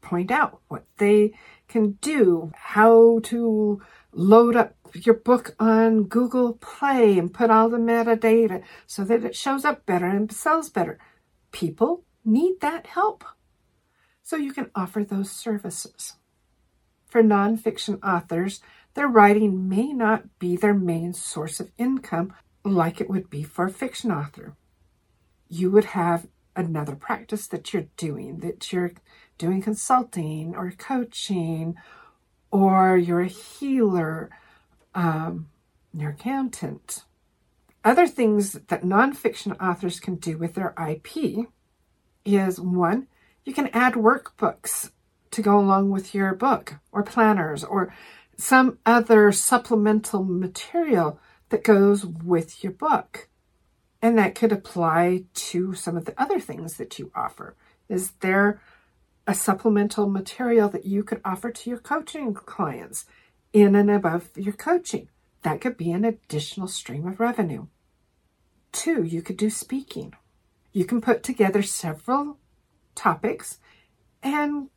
Point 0.00 0.30
out 0.30 0.60
what 0.68 0.84
they 0.98 1.32
can 1.68 1.92
do, 2.00 2.52
how 2.54 3.20
to 3.24 3.80
load 4.12 4.56
up 4.56 4.74
your 4.94 5.14
book 5.14 5.54
on 5.60 6.04
Google 6.04 6.54
Play 6.54 7.18
and 7.18 7.32
put 7.32 7.50
all 7.50 7.68
the 7.68 7.76
metadata 7.76 8.62
so 8.86 9.04
that 9.04 9.24
it 9.24 9.36
shows 9.36 9.64
up 9.64 9.86
better 9.86 10.06
and 10.06 10.32
sells 10.32 10.68
better. 10.68 10.98
People 11.52 12.04
need 12.24 12.60
that 12.60 12.88
help. 12.88 13.24
So 14.22 14.36
you 14.36 14.52
can 14.52 14.70
offer 14.74 15.04
those 15.04 15.30
services. 15.30 16.14
For 17.06 17.22
nonfiction 17.22 17.98
authors, 18.04 18.60
their 18.94 19.08
writing 19.08 19.68
may 19.68 19.92
not 19.92 20.38
be 20.38 20.56
their 20.56 20.74
main 20.74 21.12
source 21.12 21.60
of 21.60 21.70
income 21.78 22.32
like 22.64 23.00
it 23.00 23.08
would 23.08 23.30
be 23.30 23.42
for 23.42 23.66
a 23.66 23.70
fiction 23.70 24.10
author. 24.10 24.56
You 25.50 25.70
would 25.72 25.86
have 25.86 26.28
another 26.56 26.94
practice 26.94 27.46
that 27.48 27.72
you're 27.72 27.88
doing, 27.96 28.38
that 28.38 28.72
you're 28.72 28.92
doing 29.36 29.60
consulting 29.60 30.54
or 30.56 30.70
coaching, 30.72 31.76
or 32.50 32.96
you're 32.96 33.22
a 33.22 33.26
healer, 33.26 34.30
um, 34.94 35.48
your 35.92 36.10
accountant. 36.10 37.04
Other 37.84 38.06
things 38.06 38.52
that 38.52 38.82
nonfiction 38.82 39.60
authors 39.60 40.00
can 40.00 40.16
do 40.16 40.38
with 40.38 40.54
their 40.54 40.74
IP 40.78 41.46
is 42.24 42.60
one, 42.60 43.08
you 43.44 43.54
can 43.54 43.68
add 43.68 43.94
workbooks 43.94 44.90
to 45.30 45.42
go 45.42 45.58
along 45.58 45.90
with 45.90 46.14
your 46.14 46.34
book 46.34 46.74
or 46.92 47.02
planners 47.02 47.64
or 47.64 47.94
some 48.36 48.78
other 48.84 49.32
supplemental 49.32 50.24
material 50.24 51.18
that 51.48 51.64
goes 51.64 52.04
with 52.04 52.62
your 52.62 52.72
book. 52.72 53.29
And 54.02 54.16
that 54.16 54.34
could 54.34 54.52
apply 54.52 55.24
to 55.34 55.74
some 55.74 55.96
of 55.96 56.06
the 56.06 56.20
other 56.20 56.40
things 56.40 56.76
that 56.76 56.98
you 56.98 57.10
offer. 57.14 57.54
Is 57.88 58.12
there 58.20 58.60
a 59.26 59.34
supplemental 59.34 60.08
material 60.08 60.68
that 60.70 60.86
you 60.86 61.04
could 61.04 61.20
offer 61.24 61.50
to 61.50 61.70
your 61.70 61.78
coaching 61.78 62.32
clients 62.32 63.04
in 63.52 63.74
and 63.74 63.90
above 63.90 64.30
your 64.36 64.54
coaching? 64.54 65.08
That 65.42 65.60
could 65.60 65.76
be 65.76 65.90
an 65.90 66.04
additional 66.04 66.68
stream 66.68 67.06
of 67.06 67.20
revenue. 67.20 67.66
Two, 68.72 69.02
you 69.02 69.22
could 69.22 69.36
do 69.36 69.50
speaking. 69.50 70.14
You 70.72 70.84
can 70.84 71.00
put 71.00 71.22
together 71.22 71.62
several 71.62 72.38
topics 72.94 73.58
and 74.22 74.68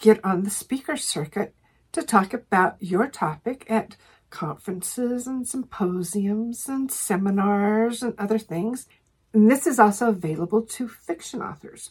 get 0.00 0.24
on 0.24 0.42
the 0.42 0.50
speaker 0.50 0.96
circuit 0.96 1.54
to 1.92 2.02
talk 2.02 2.34
about 2.34 2.76
your 2.80 3.08
topic 3.08 3.64
at 3.68 3.96
conferences 4.34 5.28
and 5.28 5.46
symposiums 5.46 6.68
and 6.68 6.90
seminars 6.90 8.02
and 8.02 8.14
other 8.18 8.38
things. 8.38 8.86
And 9.32 9.48
this 9.50 9.66
is 9.66 9.78
also 9.78 10.08
available 10.08 10.62
to 10.62 10.88
fiction 10.88 11.40
authors. 11.40 11.90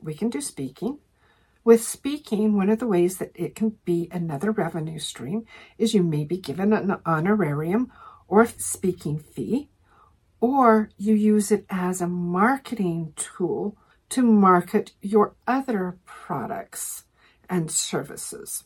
We 0.00 0.14
can 0.14 0.30
do 0.30 0.40
speaking. 0.40 1.00
With 1.64 1.82
speaking, 1.82 2.56
one 2.56 2.70
of 2.70 2.78
the 2.78 2.86
ways 2.86 3.18
that 3.18 3.32
it 3.34 3.56
can 3.56 3.76
be 3.84 4.08
another 4.12 4.52
revenue 4.52 5.00
stream 5.00 5.44
is 5.76 5.92
you 5.92 6.04
may 6.04 6.24
be 6.24 6.38
given 6.38 6.72
an 6.72 6.96
honorarium 7.04 7.90
or 8.28 8.46
speaking 8.46 9.18
fee, 9.18 9.68
or 10.40 10.90
you 10.96 11.14
use 11.14 11.50
it 11.50 11.66
as 11.68 12.00
a 12.00 12.06
marketing 12.06 13.12
tool 13.16 13.76
to 14.10 14.22
market 14.22 14.92
your 15.02 15.34
other 15.48 15.98
products 16.04 17.04
and 17.50 17.72
services 17.72 18.64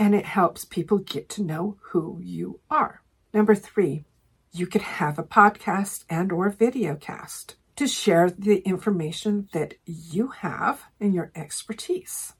and 0.00 0.14
it 0.14 0.24
helps 0.24 0.64
people 0.64 0.96
get 0.96 1.28
to 1.28 1.42
know 1.42 1.76
who 1.90 2.18
you 2.24 2.58
are. 2.70 3.02
Number 3.34 3.54
three, 3.54 4.06
you 4.50 4.66
could 4.66 4.80
have 4.80 5.18
a 5.18 5.22
podcast 5.22 6.06
and 6.08 6.32
or 6.32 6.48
video 6.48 6.96
cast 6.96 7.56
to 7.76 7.86
share 7.86 8.30
the 8.30 8.60
information 8.60 9.50
that 9.52 9.74
you 9.84 10.28
have 10.28 10.84
and 10.98 11.14
your 11.14 11.30
expertise. 11.36 12.32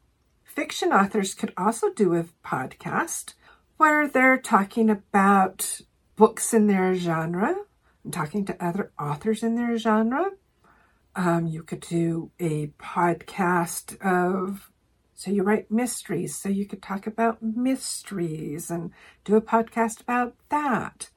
Fiction 0.42 0.90
authors 0.90 1.35
could 1.35 1.53
also 1.55 1.92
do 1.92 2.14
a 2.14 2.25
podcast 2.42 3.35
where 3.77 4.09
they're 4.09 4.38
talking 4.38 4.88
about 4.88 5.83
books 6.16 6.55
in 6.55 6.66
their 6.66 6.94
genre 6.94 7.57
and 8.03 8.12
talking 8.12 8.46
to 8.46 8.64
other 8.64 8.90
authors 8.99 9.42
in 9.42 9.57
their 9.57 9.77
genre. 9.77 10.31
Um, 11.14 11.46
you 11.46 11.62
could 11.62 11.81
do 11.81 12.31
a 12.40 12.68
podcast 12.79 14.01
of 14.01 14.69
so 15.20 15.30
you 15.30 15.42
write 15.42 15.70
mysteries, 15.70 16.35
so 16.35 16.48
you 16.48 16.64
could 16.64 16.80
talk 16.80 17.06
about 17.06 17.42
mysteries 17.42 18.70
and 18.70 18.90
do 19.22 19.37
a 19.37 19.42
podcast 19.42 20.00
about 20.00 20.35
that. 20.48 21.11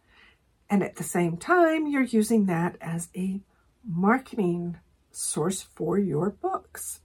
And 0.70 0.84
at 0.84 0.98
the 0.98 1.06
same 1.06 1.38
time, 1.38 1.88
you're 1.88 2.02
using 2.02 2.46
that 2.48 2.76
as 2.82 3.08
a 3.16 3.40
marketing 3.82 4.76
source 5.10 5.62
for 5.62 5.98
your 5.98 6.32
books. 6.32 7.00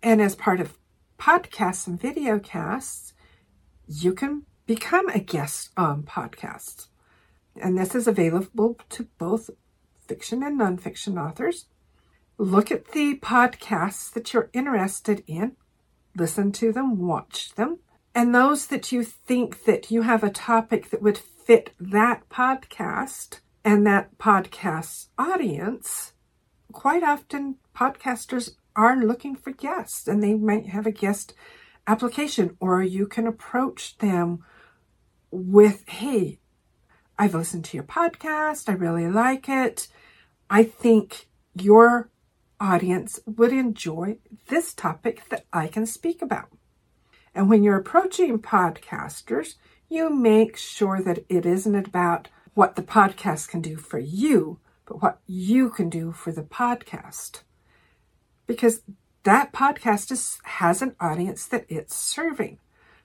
And 0.00 0.22
as 0.22 0.36
part 0.36 0.60
of 0.60 0.78
podcasts 1.18 1.88
and 1.88 2.00
video 2.00 2.38
casts, 2.38 3.14
you 3.88 4.12
can 4.12 4.44
become 4.64 5.08
a 5.08 5.18
guest 5.18 5.70
on 5.76 6.04
podcasts. 6.04 6.86
And 7.60 7.76
this 7.76 7.96
is 7.96 8.06
available 8.06 8.78
to 8.90 9.08
both 9.18 9.50
fiction 10.06 10.44
and 10.44 10.60
nonfiction 10.60 11.20
authors. 11.20 11.66
Look 12.38 12.70
at 12.70 12.92
the 12.92 13.18
podcasts 13.18 14.12
that 14.12 14.32
you're 14.32 14.50
interested 14.52 15.24
in 15.26 15.56
listen 16.16 16.52
to 16.52 16.72
them, 16.72 16.98
watch 16.98 17.54
them. 17.54 17.78
And 18.14 18.34
those 18.34 18.66
that 18.66 18.92
you 18.92 19.04
think 19.04 19.64
that 19.64 19.90
you 19.90 20.02
have 20.02 20.22
a 20.22 20.30
topic 20.30 20.90
that 20.90 21.02
would 21.02 21.18
fit 21.18 21.70
that 21.80 22.28
podcast 22.28 23.40
and 23.64 23.86
that 23.86 24.18
podcast's 24.18 25.08
audience, 25.18 26.12
quite 26.72 27.02
often 27.02 27.56
podcasters 27.74 28.52
are 28.76 28.96
looking 28.96 29.34
for 29.34 29.52
guests 29.52 30.06
and 30.06 30.22
they 30.22 30.34
might 30.34 30.66
have 30.66 30.86
a 30.86 30.92
guest 30.92 31.34
application 31.86 32.56
or 32.60 32.82
you 32.82 33.06
can 33.06 33.26
approach 33.26 33.96
them 33.98 34.44
with, 35.30 35.88
Hey, 35.88 36.38
I've 37.18 37.34
listened 37.34 37.64
to 37.66 37.76
your 37.76 37.84
podcast. 37.84 38.68
I 38.68 38.72
really 38.72 39.08
like 39.08 39.48
it. 39.48 39.88
I 40.50 40.64
think 40.64 41.28
your 41.54 42.10
audience 42.62 43.18
would 43.26 43.52
enjoy 43.52 44.16
this 44.46 44.72
topic 44.72 45.28
that 45.28 45.44
I 45.52 45.66
can 45.66 45.84
speak 45.84 46.22
about. 46.22 46.48
And 47.34 47.50
when 47.50 47.62
you're 47.62 47.76
approaching 47.76 48.38
podcasters, 48.38 49.56
you 49.88 50.08
make 50.08 50.56
sure 50.56 51.02
that 51.02 51.24
it 51.28 51.44
isn't 51.44 51.74
about 51.74 52.28
what 52.54 52.76
the 52.76 52.82
podcast 52.82 53.48
can 53.48 53.60
do 53.60 53.76
for 53.76 53.98
you, 53.98 54.60
but 54.86 55.02
what 55.02 55.20
you 55.26 55.70
can 55.70 55.90
do 55.90 56.12
for 56.12 56.30
the 56.30 56.42
podcast. 56.42 57.42
Because 58.46 58.82
that 59.24 59.52
podcast 59.52 60.12
is, 60.12 60.38
has 60.44 60.82
an 60.82 60.94
audience 61.00 61.46
that 61.46 61.66
it's 61.68 61.96
serving. 61.96 62.58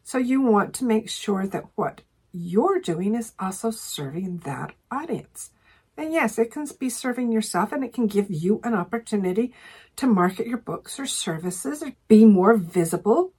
So 0.04 0.18
you 0.18 0.42
want 0.42 0.74
to 0.76 0.86
make 0.86 1.10
sure 1.10 1.48
that 1.48 1.66
what 1.76 2.02
you're 2.32 2.80
doing 2.80 3.16
is 3.16 3.34
also 3.40 3.72
serving 3.72 4.40
that 4.40 4.74
audience. 4.92 5.52
And 5.98 6.14
yes, 6.14 6.38
it 6.38 6.52
can 6.52 6.68
be 6.80 6.90
serving 6.90 7.32
yourself 7.32 7.72
and 7.72 7.84
it 7.84 7.92
can 7.92 8.06
give 8.06 8.28
you 8.30 8.62
an 8.64 8.76
opportunity 8.76 9.54
to 9.96 10.06
market 10.06 10.46
your 10.46 10.60
books 10.60 11.00
or 11.00 11.08
services 11.08 11.82
or 11.82 11.94
be 12.08 12.24
more 12.24 12.56
visible. 12.56 13.34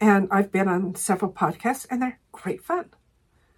And 0.00 0.26
I've 0.32 0.50
been 0.50 0.68
on 0.68 0.96
several 0.96 1.32
podcasts 1.32 1.86
and 1.88 2.02
they're 2.02 2.18
great 2.32 2.64
fun. 2.64 2.90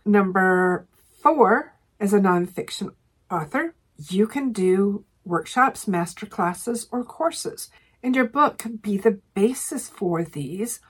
Number 0.04 0.86
four, 1.22 1.74
as 1.98 2.12
a 2.12 2.20
nonfiction 2.20 2.94
author, 3.30 3.74
you 3.96 4.26
can 4.26 4.52
do 4.52 5.06
workshops, 5.24 5.88
master 5.88 6.26
classes, 6.26 6.86
or 6.92 7.02
courses. 7.04 7.70
And 8.02 8.14
your 8.14 8.26
book 8.26 8.58
can 8.58 8.76
be 8.76 8.98
the 8.98 9.18
basis 9.34 9.88
for 9.88 10.22
these, 10.22 10.80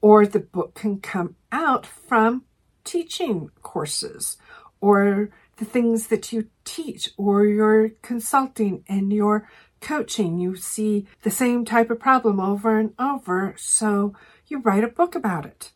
or 0.00 0.26
the 0.26 0.40
book 0.40 0.74
can 0.74 1.00
come 1.00 1.36
out 1.52 1.86
from 1.86 2.44
teaching 2.82 3.50
courses 3.62 4.38
or 4.80 5.30
the 5.56 5.64
things 5.64 6.08
that 6.08 6.32
you 6.32 6.48
teach 6.64 7.10
or 7.16 7.44
your 7.44 7.90
consulting 8.02 8.84
and 8.88 9.12
your 9.12 9.48
coaching. 9.80 10.38
You 10.38 10.56
see 10.56 11.06
the 11.22 11.30
same 11.30 11.64
type 11.64 11.90
of 11.90 12.00
problem 12.00 12.40
over 12.40 12.78
and 12.78 12.94
over, 12.98 13.54
so 13.56 14.14
you 14.46 14.58
write 14.58 14.84
a 14.84 14.88
book 14.88 15.14
about 15.14 15.46
it. 15.46 15.72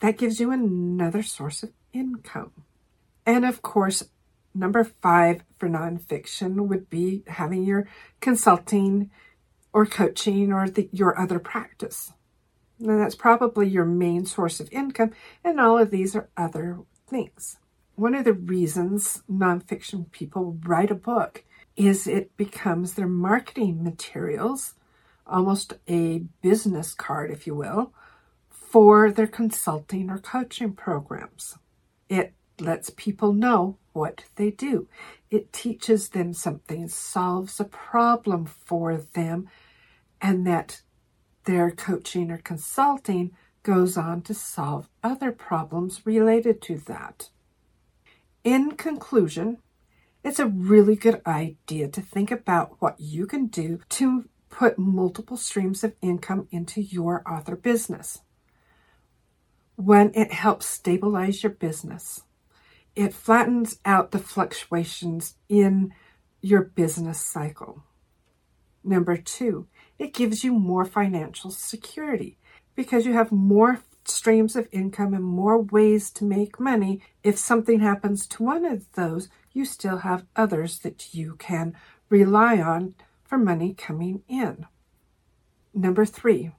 That 0.00 0.18
gives 0.18 0.40
you 0.40 0.50
another 0.50 1.22
source 1.22 1.62
of 1.62 1.72
income. 1.92 2.52
And 3.24 3.44
of 3.44 3.62
course, 3.62 4.04
number 4.54 4.84
five 4.84 5.42
for 5.58 5.68
nonfiction 5.68 6.66
would 6.68 6.90
be 6.90 7.22
having 7.26 7.64
your 7.64 7.88
consulting 8.20 9.10
or 9.72 9.86
coaching 9.86 10.52
or 10.52 10.68
the, 10.68 10.88
your 10.92 11.18
other 11.18 11.38
practice. 11.38 12.12
And 12.78 13.00
that's 13.00 13.14
probably 13.14 13.68
your 13.68 13.84
main 13.84 14.26
source 14.26 14.60
of 14.60 14.68
income, 14.72 15.12
and 15.44 15.60
all 15.60 15.78
of 15.78 15.90
these 15.90 16.14
are 16.16 16.28
other 16.36 16.80
things. 17.06 17.58
One 17.96 18.16
of 18.16 18.24
the 18.24 18.32
reasons 18.32 19.22
nonfiction 19.30 20.10
people 20.10 20.58
write 20.64 20.90
a 20.90 20.96
book 20.96 21.44
is 21.76 22.08
it 22.08 22.36
becomes 22.36 22.94
their 22.94 23.06
marketing 23.06 23.84
materials, 23.84 24.74
almost 25.28 25.74
a 25.88 26.24
business 26.42 26.92
card, 26.92 27.30
if 27.30 27.46
you 27.46 27.54
will, 27.54 27.92
for 28.50 29.12
their 29.12 29.28
consulting 29.28 30.10
or 30.10 30.18
coaching 30.18 30.72
programs. 30.72 31.56
It 32.08 32.34
lets 32.58 32.90
people 32.90 33.32
know 33.32 33.78
what 33.92 34.24
they 34.34 34.50
do. 34.50 34.88
It 35.30 35.52
teaches 35.52 36.08
them 36.08 36.32
something, 36.32 36.88
solves 36.88 37.60
a 37.60 37.64
problem 37.64 38.44
for 38.46 38.96
them, 38.96 39.48
and 40.20 40.44
that 40.48 40.82
their 41.44 41.70
coaching 41.70 42.32
or 42.32 42.38
consulting 42.38 43.36
goes 43.62 43.96
on 43.96 44.22
to 44.22 44.34
solve 44.34 44.88
other 45.04 45.30
problems 45.30 46.04
related 46.04 46.60
to 46.62 46.76
that. 46.78 47.30
In 48.44 48.72
conclusion, 48.72 49.56
it's 50.22 50.38
a 50.38 50.46
really 50.46 50.96
good 50.96 51.22
idea 51.26 51.88
to 51.88 52.02
think 52.02 52.30
about 52.30 52.76
what 52.78 53.00
you 53.00 53.26
can 53.26 53.46
do 53.46 53.80
to 53.88 54.28
put 54.50 54.78
multiple 54.78 55.38
streams 55.38 55.82
of 55.82 55.94
income 56.02 56.46
into 56.50 56.82
your 56.82 57.22
author 57.26 57.56
business. 57.56 58.20
When 59.76 60.12
it 60.14 60.30
helps 60.30 60.66
stabilize 60.66 61.42
your 61.42 61.52
business, 61.52 62.20
it 62.94 63.14
flattens 63.14 63.80
out 63.86 64.10
the 64.10 64.18
fluctuations 64.18 65.36
in 65.48 65.92
your 66.42 66.62
business 66.62 67.20
cycle. 67.20 67.82
Number 68.84 69.16
two, 69.16 69.66
it 69.98 70.12
gives 70.12 70.44
you 70.44 70.52
more 70.52 70.84
financial 70.84 71.50
security 71.50 72.36
because 72.76 73.06
you 73.06 73.14
have 73.14 73.32
more 73.32 73.80
streams 74.08 74.56
of 74.56 74.68
income 74.72 75.14
and 75.14 75.24
more 75.24 75.58
ways 75.58 76.10
to 76.12 76.24
make 76.24 76.60
money. 76.60 77.00
If 77.22 77.38
something 77.38 77.80
happens 77.80 78.26
to 78.28 78.42
one 78.42 78.64
of 78.64 78.90
those, 78.92 79.28
you 79.52 79.64
still 79.64 79.98
have 79.98 80.26
others 80.36 80.78
that 80.80 81.14
you 81.14 81.36
can 81.36 81.74
rely 82.08 82.60
on 82.60 82.94
for 83.24 83.38
money 83.38 83.74
coming 83.74 84.22
in. 84.28 84.66
Number 85.72 86.04
three, 86.04 86.52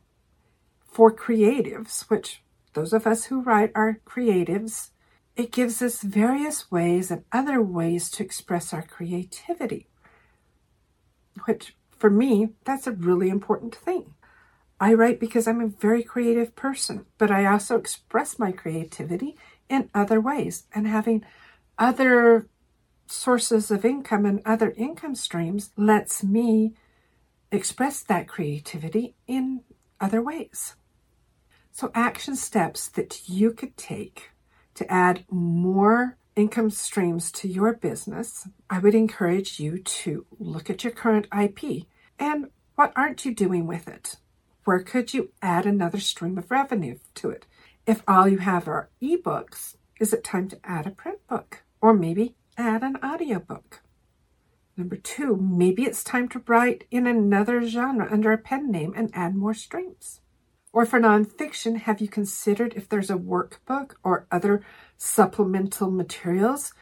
for 0.86 1.14
creatives, 1.14 2.10
which 2.10 2.42
those 2.74 2.94
of 2.94 3.06
us 3.06 3.26
who 3.26 3.42
write 3.42 3.72
are 3.76 4.00
creatives, 4.06 4.90
it 5.36 5.52
gives 5.52 5.82
us 5.82 6.02
various 6.02 6.72
ways 6.72 7.12
and 7.12 7.24
other 7.32 7.62
ways 7.62 8.10
to 8.12 8.24
express 8.24 8.74
our 8.74 8.82
creativity, 8.82 9.88
which 11.46 11.76
for 11.98 12.10
me, 12.10 12.50
that's 12.66 12.88
a 12.88 12.92
really 12.92 13.30
important 13.30 13.74
thing. 13.76 14.15
I 14.80 14.94
write 14.94 15.20
because 15.20 15.48
I'm 15.48 15.62
a 15.62 15.68
very 15.68 16.04
creative 16.04 16.56
person, 16.56 17.06
but 17.18 17.32
I 17.32 17.46
also 17.46 17.78
express 17.78 18.38
my 18.38 18.52
creativity 18.52 19.38
in 19.70 19.90
other 19.94 20.20
ways. 20.20 20.64
And 20.74 20.88
having 20.88 21.24
other 21.78 22.48
sources 23.08 23.72
of 23.72 23.86
income 23.86 24.26
and 24.26 24.42
other 24.46 24.74
income 24.78 25.16
streams 25.16 25.72
lets 25.78 26.24
me 26.24 26.74
express 27.52 28.02
that 28.04 28.28
creativity 28.28 29.16
in 29.28 29.62
other 30.02 30.22
ways. 30.22 30.76
So, 31.72 31.92
action 31.94 32.36
steps 32.36 32.88
that 32.90 33.28
you 33.28 33.52
could 33.52 33.78
take 33.78 34.32
to 34.76 34.92
add 34.92 35.26
more 35.30 36.18
income 36.36 36.70
streams 36.70 37.32
to 37.32 37.48
your 37.48 37.74
business, 37.74 38.48
I 38.70 38.80
would 38.80 38.96
encourage 38.96 39.60
you 39.60 39.80
to 39.80 40.26
look 40.38 40.70
at 40.70 40.84
your 40.84 40.94
current 40.94 41.28
IP 41.38 41.86
and 42.20 42.48
what 42.76 42.92
aren't 42.96 43.24
you 43.26 43.34
doing 43.34 43.68
with 43.68 43.88
it? 43.88 44.18
Where 44.66 44.80
could 44.80 45.14
you 45.14 45.32
add 45.44 45.68
another 45.68 46.00
stream 46.00 46.40
of 46.40 46.50
revenue 46.50 46.98
to 47.16 47.30
it? 47.30 47.46
If 47.86 48.02
all 48.08 48.28
you 48.28 48.40
have 48.40 48.68
are 48.68 48.90
ebooks, 49.00 49.76
is 50.00 50.12
it 50.12 50.24
time 50.24 50.48
to 50.50 50.60
add 50.64 50.88
a 50.88 50.92
print 50.92 51.20
book 51.28 51.62
or 51.82 51.94
maybe 51.94 52.36
add 52.58 52.82
an 52.82 52.98
audiobook? 53.04 53.84
Number 54.76 54.96
two, 54.96 55.38
maybe 55.38 55.84
it's 55.84 56.04
time 56.04 56.28
to 56.30 56.42
write 56.48 56.86
in 56.90 57.06
another 57.06 57.62
genre 57.62 58.12
under 58.12 58.32
a 58.32 58.40
pen 58.40 58.72
name 58.72 58.92
and 58.96 59.12
add 59.14 59.36
more 59.36 59.54
streams. 59.54 60.22
Or 60.74 60.84
for 60.88 61.00
nonfiction, 61.00 61.78
have 61.82 62.02
you 62.02 62.08
considered 62.08 62.74
if 62.76 62.90
there's 62.90 63.12
a 63.12 63.18
workbook 63.18 63.92
or 64.04 64.26
other 64.32 64.66
supplemental 64.98 65.92
materials 65.92 66.74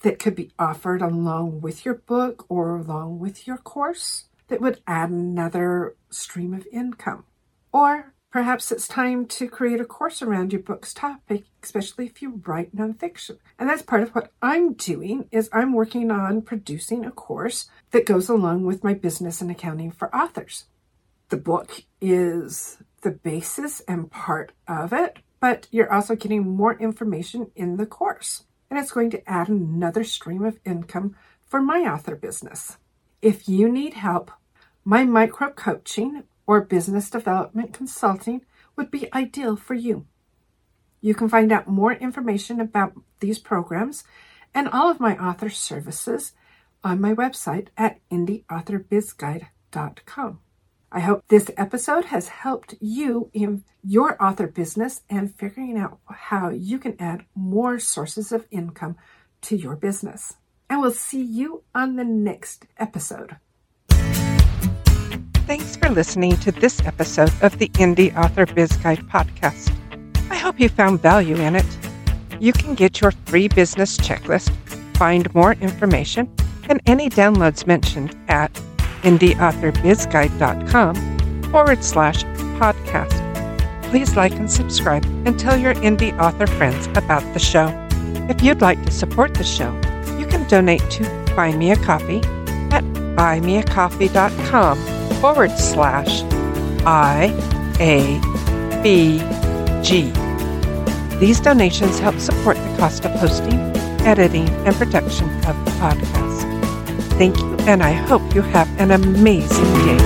that 0.00 0.18
could 0.18 0.34
be 0.34 0.52
offered 0.58 1.02
along 1.02 1.60
with 1.60 1.84
your 1.84 1.94
book 1.94 2.46
or 2.48 2.78
along 2.78 3.18
with 3.18 3.46
your 3.46 3.58
course 3.58 4.24
that 4.48 4.60
would 4.60 4.80
add 4.86 5.10
another 5.10 5.96
stream 6.10 6.54
of 6.54 6.66
income? 6.72 7.24
Or 7.72 8.12
perhaps 8.30 8.70
it's 8.70 8.88
time 8.88 9.26
to 9.26 9.48
create 9.48 9.80
a 9.80 9.84
course 9.84 10.22
around 10.22 10.52
your 10.52 10.62
book's 10.62 10.92
topic, 10.92 11.44
especially 11.62 12.06
if 12.06 12.20
you 12.20 12.42
write 12.46 12.74
nonfiction. 12.74 13.38
And 13.58 13.68
that's 13.68 13.82
part 13.82 14.02
of 14.02 14.10
what 14.10 14.32
I'm 14.42 14.74
doing 14.74 15.28
is 15.30 15.48
I'm 15.52 15.72
working 15.72 16.10
on 16.10 16.42
producing 16.42 17.04
a 17.04 17.10
course 17.10 17.68
that 17.90 18.06
goes 18.06 18.28
along 18.28 18.64
with 18.64 18.84
my 18.84 18.94
business 18.94 19.40
and 19.40 19.50
accounting 19.50 19.90
for 19.90 20.14
authors. 20.14 20.64
The 21.28 21.36
book 21.36 21.82
is 22.00 22.78
the 23.02 23.10
basis 23.10 23.80
and 23.88 24.10
part 24.10 24.52
of 24.68 24.92
it, 24.92 25.18
but 25.40 25.66
you're 25.70 25.92
also 25.92 26.14
getting 26.14 26.56
more 26.56 26.78
information 26.78 27.50
in 27.56 27.76
the 27.76 27.86
course. 27.86 28.44
And 28.68 28.78
it's 28.78 28.92
going 28.92 29.10
to 29.10 29.30
add 29.30 29.48
another 29.48 30.04
stream 30.04 30.44
of 30.44 30.58
income 30.64 31.16
for 31.46 31.60
my 31.60 31.80
author 31.80 32.16
business. 32.16 32.78
If 33.26 33.48
you 33.48 33.68
need 33.68 33.94
help, 33.94 34.30
my 34.84 35.02
micro 35.02 35.50
coaching 35.50 36.22
or 36.46 36.60
business 36.60 37.10
development 37.10 37.72
consulting 37.72 38.42
would 38.76 38.88
be 38.88 39.12
ideal 39.12 39.56
for 39.56 39.74
you. 39.74 40.06
You 41.00 41.12
can 41.12 41.28
find 41.28 41.50
out 41.50 41.66
more 41.66 41.92
information 41.92 42.60
about 42.60 42.92
these 43.18 43.40
programs 43.40 44.04
and 44.54 44.68
all 44.68 44.88
of 44.88 45.00
my 45.00 45.18
author 45.18 45.50
services 45.50 46.34
on 46.84 47.00
my 47.00 47.14
website 47.14 47.66
at 47.76 47.98
indieauthorbizguide.com. 48.12 50.38
I 50.92 51.00
hope 51.00 51.24
this 51.26 51.50
episode 51.56 52.04
has 52.04 52.28
helped 52.28 52.76
you 52.80 53.28
in 53.32 53.64
your 53.82 54.22
author 54.22 54.46
business 54.46 55.00
and 55.10 55.34
figuring 55.34 55.76
out 55.76 55.98
how 56.06 56.50
you 56.50 56.78
can 56.78 56.94
add 57.00 57.24
more 57.34 57.80
sources 57.80 58.30
of 58.30 58.46
income 58.52 58.94
to 59.40 59.56
your 59.56 59.74
business. 59.74 60.34
And 60.68 60.80
we'll 60.80 60.90
see 60.90 61.22
you 61.22 61.62
on 61.74 61.96
the 61.96 62.04
next 62.04 62.66
episode. 62.78 63.36
Thanks 65.46 65.76
for 65.76 65.88
listening 65.88 66.36
to 66.38 66.50
this 66.50 66.84
episode 66.84 67.32
of 67.40 67.56
the 67.58 67.68
Indie 67.70 68.14
Author 68.16 68.46
Biz 68.46 68.72
Guide 68.78 68.98
podcast. 69.08 69.72
I 70.28 70.36
hope 70.36 70.58
you 70.58 70.68
found 70.68 71.00
value 71.00 71.36
in 71.36 71.54
it. 71.54 71.64
You 72.40 72.52
can 72.52 72.74
get 72.74 73.00
your 73.00 73.12
free 73.26 73.46
business 73.48 73.96
checklist, 73.96 74.50
find 74.96 75.32
more 75.34 75.52
information, 75.52 76.28
and 76.68 76.80
any 76.86 77.08
downloads 77.08 77.64
mentioned 77.66 78.16
at 78.28 78.52
indieauthorbizguide.com 79.02 81.42
forward 81.50 81.84
slash 81.84 82.24
podcast. 82.58 83.22
Please 83.84 84.16
like 84.16 84.32
and 84.32 84.50
subscribe 84.50 85.04
and 85.24 85.38
tell 85.38 85.56
your 85.56 85.74
indie 85.74 86.18
author 86.18 86.48
friends 86.48 86.88
about 86.88 87.22
the 87.32 87.38
show. 87.38 87.68
If 88.28 88.42
you'd 88.42 88.60
like 88.60 88.84
to 88.84 88.90
support 88.90 89.34
the 89.34 89.44
show, 89.44 89.80
you 90.18 90.26
can 90.26 90.46
donate 90.48 90.82
to 90.90 91.04
Buy 91.34 91.54
Me 91.56 91.70
a 91.70 91.76
Coffee 91.76 92.22
at 92.70 92.84
buymeacoffee.com 93.16 94.78
forward 95.20 95.50
slash 95.52 96.22
I 96.84 97.32
A 97.80 98.20
B 98.82 99.18
G. 99.82 100.12
These 101.18 101.40
donations 101.40 101.98
help 101.98 102.18
support 102.18 102.56
the 102.56 102.76
cost 102.78 103.04
of 103.04 103.12
hosting, 103.12 103.58
editing, 104.06 104.48
and 104.66 104.74
production 104.76 105.28
of 105.46 105.64
the 105.64 105.70
podcast. 105.80 106.44
Thank 107.16 107.38
you, 107.38 107.56
and 107.60 107.82
I 107.82 107.92
hope 107.92 108.34
you 108.34 108.42
have 108.42 108.68
an 108.78 108.90
amazing 108.90 109.64
day. 109.86 109.98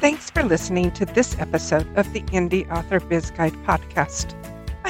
Thanks 0.00 0.30
for 0.30 0.42
listening 0.42 0.90
to 0.92 1.04
this 1.04 1.36
episode 1.38 1.86
of 1.98 2.10
the 2.14 2.22
Indie 2.32 2.70
Author 2.72 3.00
Biz 3.00 3.30
Guide 3.32 3.52
podcast. 3.66 4.34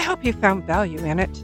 Hope 0.08 0.24
you 0.24 0.32
found 0.32 0.64
value 0.64 1.04
in 1.04 1.18
it. 1.18 1.42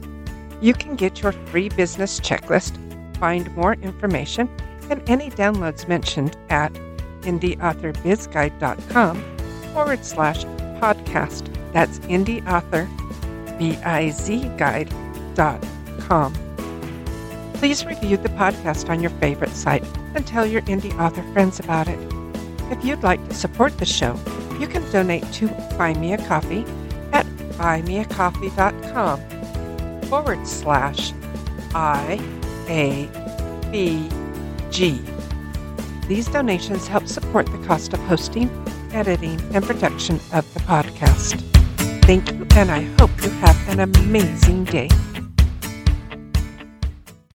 You 0.59 0.73
can 0.73 0.95
get 0.95 1.21
your 1.21 1.33
free 1.33 1.69
business 1.69 2.19
checklist, 2.19 2.75
find 3.17 3.55
more 3.55 3.73
information, 3.73 4.49
and 4.89 5.07
any 5.07 5.29
downloads 5.29 5.87
mentioned 5.87 6.35
at 6.49 6.73
indieauthorbizguide.com 7.21 9.23
forward 9.71 10.03
slash 10.03 10.45
podcast. 10.81 11.53
That's 11.73 11.99
indie 11.99 12.43
author, 12.51 12.89
B 13.59 13.75
I 13.85 14.09
Z 14.09 14.49
guide 14.57 14.89
com. 15.99 16.33
Please 17.53 17.85
review 17.85 18.17
the 18.17 18.29
podcast 18.29 18.89
on 18.89 18.99
your 18.99 19.11
favorite 19.11 19.55
site 19.55 19.85
and 20.15 20.25
tell 20.25 20.47
your 20.47 20.63
indie 20.63 20.99
author 20.99 21.21
friends 21.33 21.59
about 21.59 21.87
it. 21.87 21.99
If 22.71 22.83
you'd 22.83 23.03
like 23.03 23.23
to 23.27 23.35
support 23.35 23.77
the 23.77 23.85
show, 23.85 24.19
you 24.59 24.65
can 24.65 24.81
donate 24.91 25.31
to 25.33 25.49
Buy 25.77 25.93
Me 25.93 26.13
a 26.13 26.17
Coffee 26.27 26.65
buymeacoffee.com 27.57 30.01
forward 30.03 30.47
slash 30.47 31.11
I 31.73 32.19
A 32.69 33.09
B 33.71 34.07
G. 34.69 35.01
These 36.07 36.27
donations 36.27 36.85
help 36.87 37.07
support 37.07 37.47
the 37.47 37.57
cost 37.65 37.93
of 37.93 37.99
hosting, 38.01 38.47
editing, 38.93 39.41
and 39.53 39.65
production 39.65 40.19
of 40.33 40.53
the 40.53 40.59
podcast. 40.61 41.41
Thank 42.03 42.31
you, 42.31 42.45
and 42.51 42.69
I 42.69 42.81
hope 42.99 43.09
you 43.23 43.31
have 43.31 43.57
an 43.69 43.79
amazing 43.79 44.65
day. 44.65 44.89